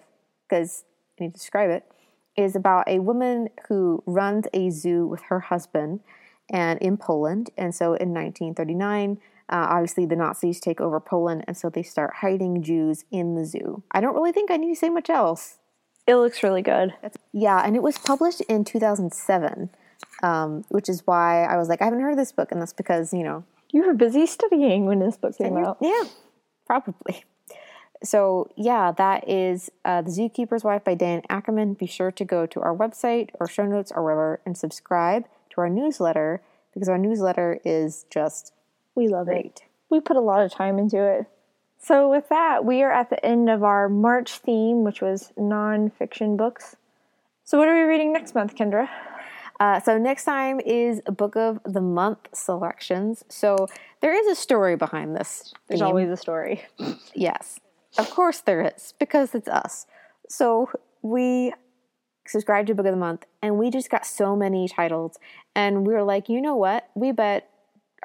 because 0.49 0.83
i 1.19 1.25
need 1.25 1.33
to 1.33 1.37
describe 1.37 1.69
it 1.69 1.85
is 2.35 2.55
about 2.55 2.87
a 2.87 2.99
woman 2.99 3.49
who 3.67 4.01
runs 4.05 4.45
a 4.53 4.69
zoo 4.69 5.05
with 5.07 5.21
her 5.29 5.39
husband 5.39 5.99
and 6.49 6.79
in 6.81 6.97
Poland. 6.97 7.49
And 7.57 7.73
so 7.73 7.93
in 7.93 8.13
1939, 8.13 9.19
Uh, 9.49 9.67
obviously, 9.69 10.05
the 10.05 10.15
Nazis 10.15 10.59
take 10.61 10.79
over 10.79 10.99
Poland, 11.01 11.43
and 11.47 11.55
so 11.57 11.69
they 11.69 11.83
start 11.83 12.11
hiding 12.21 12.63
Jews 12.63 13.03
in 13.11 13.35
the 13.35 13.43
zoo. 13.45 13.83
I 13.91 13.99
don't 13.99 14.15
really 14.15 14.31
think 14.31 14.49
I 14.49 14.55
need 14.57 14.73
to 14.73 14.79
say 14.79 14.89
much 14.89 15.09
else. 15.09 15.59
It 16.07 16.15
looks 16.15 16.41
really 16.43 16.61
good. 16.61 16.93
Yeah, 17.33 17.59
and 17.63 17.75
it 17.75 17.83
was 17.83 17.97
published 17.99 18.39
in 18.47 18.63
2007, 18.63 19.69
um, 20.23 20.63
which 20.69 20.87
is 20.87 21.05
why 21.05 21.43
I 21.43 21.57
was 21.57 21.67
like, 21.67 21.81
I 21.81 21.85
haven't 21.85 21.99
heard 21.99 22.11
of 22.11 22.17
this 22.17 22.31
book, 22.31 22.51
and 22.53 22.61
that's 22.61 22.73
because, 22.73 23.13
you 23.13 23.21
know, 23.23 23.43
You 23.73 23.85
were 23.85 23.93
busy 23.93 24.25
studying 24.25 24.85
when 24.85 24.99
this 24.99 25.17
book 25.17 25.37
came 25.37 25.57
out. 25.57 25.77
yeah, 25.81 26.03
probably. 26.65 27.25
So, 28.03 28.49
yeah, 28.57 28.91
that 28.91 29.29
is 29.29 29.71
uh, 29.85 30.01
The 30.01 30.09
Zookeeper's 30.09 30.63
Wife 30.63 30.83
by 30.83 30.93
Diane 30.93 31.21
Ackerman. 31.29 31.75
Be 31.75 31.85
sure 31.87 32.11
to 32.11 32.25
go 32.25 32.45
to 32.45 32.59
our 32.61 32.75
website 32.75 33.29
or 33.39 33.47
show 33.47 33.65
notes 33.65 33.91
or 33.95 34.03
wherever 34.03 34.41
and 34.45 34.57
subscribe 34.57 35.25
to 35.51 35.61
our 35.61 35.69
newsletter 35.69 36.41
because 36.73 36.89
our 36.89 36.97
newsletter 36.97 37.59
is 37.63 38.05
just 38.09 38.51
We 38.95 39.07
love 39.07 39.29
it. 39.29 39.61
We 39.89 39.99
put 39.99 40.17
a 40.17 40.21
lot 40.21 40.43
of 40.43 40.51
time 40.51 40.77
into 40.77 41.01
it. 41.01 41.27
So, 41.79 42.09
with 42.09 42.29
that, 42.29 42.65
we 42.65 42.81
are 42.81 42.91
at 42.91 43.09
the 43.09 43.23
end 43.25 43.49
of 43.49 43.63
our 43.63 43.87
March 43.87 44.37
theme, 44.37 44.83
which 44.83 45.01
was 45.01 45.31
nonfiction 45.37 46.35
books. 46.37 46.75
So, 47.45 47.57
what 47.57 47.67
are 47.67 47.75
we 47.75 47.81
reading 47.81 48.11
next 48.11 48.35
month, 48.35 48.55
Kendra? 48.55 48.89
Uh, 49.59 49.79
so 49.79 49.97
next 49.97 50.25
time 50.25 50.59
is 50.59 51.01
a 51.05 51.11
book 51.11 51.35
of 51.35 51.59
the 51.63 51.79
month 51.79 52.27
selections. 52.33 53.23
So 53.29 53.67
there 54.01 54.13
is 54.13 54.27
a 54.27 54.35
story 54.35 54.75
behind 54.75 55.15
this. 55.15 55.53
There's 55.67 55.81
always 55.81 56.09
a 56.09 56.17
story. 56.17 56.63
yes, 57.13 57.59
of 57.97 58.09
course 58.09 58.41
there 58.41 58.71
is 58.75 58.93
because 58.99 59.35
it's 59.35 59.47
us. 59.47 59.85
So 60.29 60.69
we 61.01 61.53
subscribed 62.25 62.67
to 62.67 62.75
book 62.75 62.85
of 62.85 62.93
the 62.93 62.97
month, 62.97 63.25
and 63.41 63.57
we 63.57 63.69
just 63.69 63.89
got 63.89 64.05
so 64.05 64.35
many 64.35 64.67
titles, 64.67 65.17
and 65.55 65.85
we 65.85 65.93
were 65.93 66.03
like, 66.03 66.29
you 66.29 66.41
know 66.41 66.55
what? 66.55 66.89
We 66.95 67.11
bet 67.11 67.49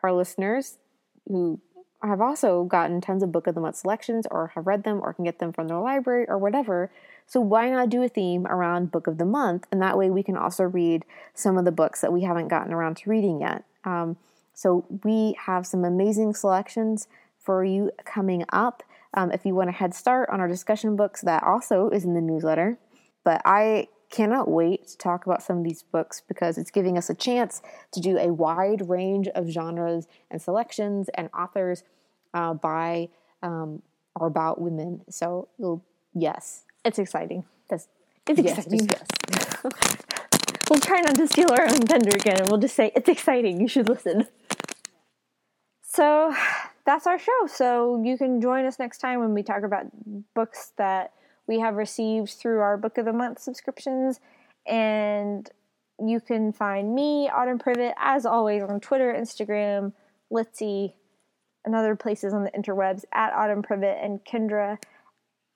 our 0.02 0.12
listeners 0.12 0.78
who 1.26 1.60
have 2.02 2.20
also 2.20 2.64
gotten 2.64 3.00
tons 3.00 3.22
of 3.22 3.32
book 3.32 3.46
of 3.46 3.54
the 3.54 3.60
month 3.60 3.76
selections 3.76 4.26
or 4.30 4.52
have 4.54 4.66
read 4.66 4.84
them 4.84 5.00
or 5.02 5.12
can 5.12 5.24
get 5.24 5.38
them 5.40 5.52
from 5.52 5.68
their 5.68 5.78
library 5.78 6.26
or 6.28 6.38
whatever. 6.38 6.90
So 7.26 7.40
why 7.40 7.68
not 7.70 7.90
do 7.90 8.02
a 8.02 8.08
theme 8.08 8.46
around 8.46 8.92
book 8.92 9.06
of 9.06 9.18
the 9.18 9.24
month? 9.24 9.66
And 9.72 9.82
that 9.82 9.98
way 9.98 10.08
we 10.08 10.22
can 10.22 10.36
also 10.36 10.64
read 10.64 11.04
some 11.34 11.58
of 11.58 11.64
the 11.64 11.72
books 11.72 12.00
that 12.00 12.12
we 12.12 12.22
haven't 12.22 12.48
gotten 12.48 12.72
around 12.72 12.98
to 12.98 13.10
reading 13.10 13.40
yet. 13.40 13.64
Um, 13.84 14.16
so 14.54 14.84
we 15.02 15.36
have 15.46 15.66
some 15.66 15.84
amazing 15.84 16.34
selections 16.34 17.08
for 17.38 17.64
you 17.64 17.90
coming 18.04 18.44
up. 18.50 18.82
Um, 19.14 19.32
if 19.32 19.44
you 19.46 19.54
want 19.54 19.70
a 19.70 19.72
head 19.72 19.94
start 19.94 20.28
on 20.30 20.40
our 20.40 20.48
discussion 20.48 20.96
books, 20.96 21.22
that 21.22 21.42
also 21.42 21.88
is 21.90 22.04
in 22.04 22.14
the 22.14 22.20
newsletter. 22.20 22.78
But 23.24 23.42
I 23.44 23.88
cannot 24.10 24.48
wait 24.50 24.86
to 24.88 24.96
talk 24.98 25.26
about 25.26 25.42
some 25.42 25.58
of 25.58 25.64
these 25.64 25.82
books 25.82 26.22
because 26.26 26.56
it's 26.58 26.70
giving 26.70 26.96
us 26.96 27.10
a 27.10 27.14
chance 27.14 27.60
to 27.92 28.00
do 28.00 28.16
a 28.18 28.32
wide 28.32 28.88
range 28.88 29.28
of 29.34 29.48
genres 29.48 30.06
and 30.30 30.40
selections 30.40 31.08
and 31.14 31.28
authors 31.38 31.82
uh, 32.34 32.54
by 32.54 33.08
um, 33.42 33.82
or 34.16 34.26
about 34.26 34.60
women. 34.60 35.02
So, 35.10 35.48
yes, 36.14 36.64
It's 36.84 36.98
exciting. 36.98 37.44
that's 37.68 37.88
It's 38.26 38.40
yes, 38.40 38.58
exciting. 38.66 38.88
yes. 38.90 39.64
We'll 40.70 40.80
try 40.80 41.00
not 41.00 41.14
to 41.14 41.26
steal 41.26 41.50
our 41.50 41.62
own 41.62 41.80
thunder 41.80 42.10
again, 42.14 42.40
and 42.42 42.50
we'll 42.50 42.60
just 42.60 42.76
say 42.76 42.92
it's 42.94 43.08
exciting. 43.08 43.58
You 43.58 43.68
should 43.68 43.88
listen. 43.88 44.26
So 45.82 46.34
that's 46.88 47.06
our 47.06 47.18
show. 47.18 47.46
So 47.46 48.02
you 48.02 48.16
can 48.16 48.40
join 48.40 48.64
us 48.64 48.78
next 48.78 48.96
time 48.96 49.20
when 49.20 49.34
we 49.34 49.42
talk 49.42 49.62
about 49.62 49.84
books 50.34 50.72
that 50.78 51.12
we 51.46 51.60
have 51.60 51.74
received 51.74 52.30
through 52.30 52.60
our 52.60 52.78
Book 52.78 52.96
of 52.96 53.04
the 53.04 53.12
Month 53.12 53.40
subscriptions. 53.40 54.20
And 54.66 55.46
you 56.02 56.18
can 56.18 56.50
find 56.50 56.94
me, 56.94 57.28
Autumn 57.28 57.58
Privett, 57.58 57.92
as 57.98 58.24
always, 58.24 58.62
on 58.62 58.80
Twitter, 58.80 59.12
Instagram, 59.12 59.92
Litsy, 60.32 60.94
and 61.62 61.74
other 61.74 61.94
places 61.94 62.32
on 62.32 62.44
the 62.44 62.50
interwebs 62.52 63.04
at 63.12 63.34
Autumn 63.34 63.62
Privett 63.62 64.02
and 64.02 64.24
Kendra 64.24 64.78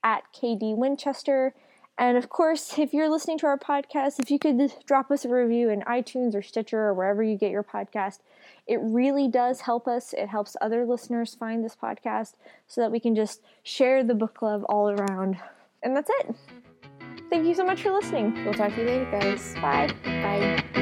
at 0.05 0.25
KD 0.39 0.77
Winchester. 0.77 1.55
And 1.99 2.17
of 2.17 2.29
course, 2.29 2.79
if 2.79 2.93
you're 2.93 3.11
listening 3.11 3.39
to 3.39 3.47
our 3.47 3.59
podcast, 3.59 4.19
if 4.19 4.31
you 4.31 4.39
could 4.39 4.73
drop 4.87 5.11
us 5.11 5.25
a 5.25 5.29
review 5.29 5.69
in 5.69 5.83
iTunes 5.83 6.35
or 6.35 6.43
Stitcher 6.43 6.81
or 6.81 6.95
wherever 6.95 7.23
you 7.23 7.37
get 7.37 7.51
your 7.51 7.63
podcast, 7.63 8.21
it 8.67 8.79
really 8.83 9.29
does 9.29 9.61
help 9.61 9.87
us. 9.87 10.13
It 10.13 10.29
helps 10.29 10.57
other 10.61 10.87
listeners 10.87 11.35
find 11.35 11.65
this 11.65 11.77
podcast 11.77 12.35
so 12.67 12.81
that 12.81 12.91
we 12.91 13.01
can 13.01 13.15
just 13.15 13.43
share 13.63 14.03
the 14.03 14.15
book 14.15 14.35
club 14.35 14.63
all 14.69 14.91
around. 14.91 15.37
And 15.83 15.95
that's 15.95 16.11
it. 16.21 16.35
Thank 17.29 17.47
you 17.47 17.55
so 17.55 17.65
much 17.65 17.83
for 17.83 17.91
listening. 17.91 18.45
We'll 18.45 18.55
talk 18.55 18.75
to 18.75 18.81
you 18.81 18.87
later, 18.87 19.11
guys. 19.11 19.55
Bye. 19.55 19.95
Bye. 20.05 20.82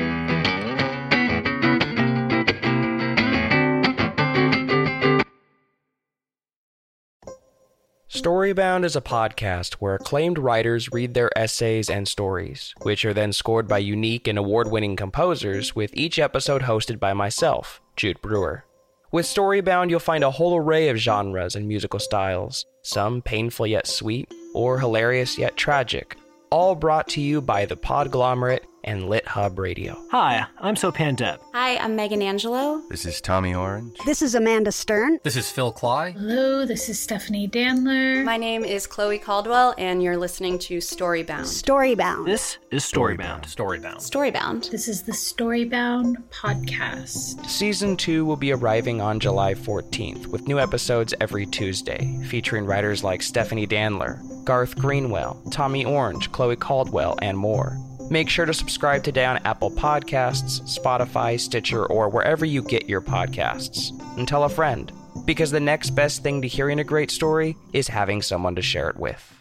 Storybound 8.21 8.85
is 8.85 8.97
a 8.97 9.01
podcast 9.01 9.77
where 9.77 9.95
acclaimed 9.95 10.37
writers 10.37 10.93
read 10.93 11.15
their 11.15 11.31
essays 11.39 11.89
and 11.89 12.07
stories, 12.07 12.75
which 12.83 13.03
are 13.07 13.15
then 13.15 13.33
scored 13.33 13.67
by 13.67 13.79
unique 13.79 14.29
and 14.29 14.37
award 14.37 14.71
winning 14.71 14.95
composers, 14.95 15.75
with 15.75 15.91
each 15.95 16.19
episode 16.19 16.61
hosted 16.61 17.01
by 17.01 17.15
myself, 17.15 17.81
Jude 17.97 18.21
Brewer. 18.21 18.67
With 19.11 19.25
Storybound, 19.25 19.89
you'll 19.89 20.01
find 20.01 20.23
a 20.23 20.31
whole 20.31 20.55
array 20.55 20.91
of 20.91 20.99
genres 20.99 21.57
and 21.57 21.67
musical 21.67 21.99
styles, 21.99 22.67
some 22.83 23.23
painful 23.23 23.67
yet 23.67 23.87
sweet, 23.87 24.31
or 24.53 24.79
hilarious 24.79 25.39
yet 25.39 25.57
tragic, 25.57 26.19
all 26.51 26.75
brought 26.75 27.09
to 27.09 27.23
you 27.23 27.41
by 27.41 27.65
the 27.65 27.77
Podglomerate 27.77 28.65
and 28.85 29.09
Lit 29.09 29.27
Hub 29.27 29.59
Radio. 29.59 29.97
Hi, 30.11 30.47
I'm 30.59 30.75
Sopan 30.75 31.17
Deb. 31.17 31.41
Hi, 31.53 31.77
I'm 31.77 31.97
Megan 31.97 32.23
Angelo. 32.23 32.83
This 32.89 33.05
is 33.05 33.21
Tommy 33.21 33.55
Orange. 33.55 33.97
This 34.07 34.23
is 34.23 34.35
Amanda 34.35 34.73
Stern. 34.73 35.19
This 35.23 35.37
is 35.37 35.51
Phil 35.51 35.73
Klay. 35.73 36.13
Hello, 36.13 36.65
this 36.65 36.89
is 36.89 36.99
Stephanie 36.99 37.49
Danler. 37.49 38.25
My 38.25 38.37
name 38.37 38.65
is 38.65 38.87
Chloe 38.87 39.19
Caldwell, 39.19 39.75
and 39.79 40.03
you're 40.03 40.17
listening 40.17 40.59
to 40.61 40.79
Storybound. 40.79 41.45
Storybound. 41.45 42.27
This 42.27 42.59
is 42.71 42.85
Storybound. 42.85 43.45
Storybound. 43.45 43.97
Storybound. 43.97 44.71
This 44.71 44.89
is 44.89 45.03
the 45.03 45.13
Storybound 45.13 46.17
podcast. 46.31 47.47
Season 47.47 47.97
2 47.97 48.25
will 48.25 48.37
be 48.37 48.53
arriving 48.53 49.01
on 49.01 49.21
July 49.21 49.55
14th, 49.55 50.27
with 50.27 50.49
new 50.49 50.59
episodes 50.59 51.15
every 51.21 51.47
Tuesday, 51.47 52.21
featuring 52.27 52.65
writers 52.65 53.05
like 53.05 53.23
Stephanie 53.23 53.67
Danler, 53.67 54.21
Garth 54.45 54.77
Greenwell, 54.77 55.43
Tommy 55.51 55.85
Orange, 55.85 56.33
Chloe 56.33 56.57
Caldwell, 56.57 57.19
and 57.23 57.37
more. 57.37 57.77
Make 58.11 58.29
sure 58.29 58.45
to 58.45 58.53
subscribe 58.53 59.05
today 59.05 59.25
on 59.25 59.37
Apple 59.45 59.71
Podcasts, 59.71 60.63
Spotify, 60.63 61.39
Stitcher, 61.39 61.87
or 61.87 62.09
wherever 62.09 62.45
you 62.45 62.61
get 62.61 62.89
your 62.89 63.01
podcasts. 63.01 63.97
And 64.19 64.27
tell 64.27 64.43
a 64.43 64.49
friend, 64.49 64.91
because 65.25 65.53
the 65.53 65.61
next 65.61 65.91
best 65.91 66.25
thing 66.25 66.43
to 66.43 66.49
hearing 66.49 66.81
a 66.81 66.85
great 66.85 67.13
story 67.13 67.57
is 67.73 67.87
having 67.87 68.21
someone 68.21 68.57
to 68.57 68.63
share 68.63 68.91
it 68.91 68.97
with. 68.97 69.40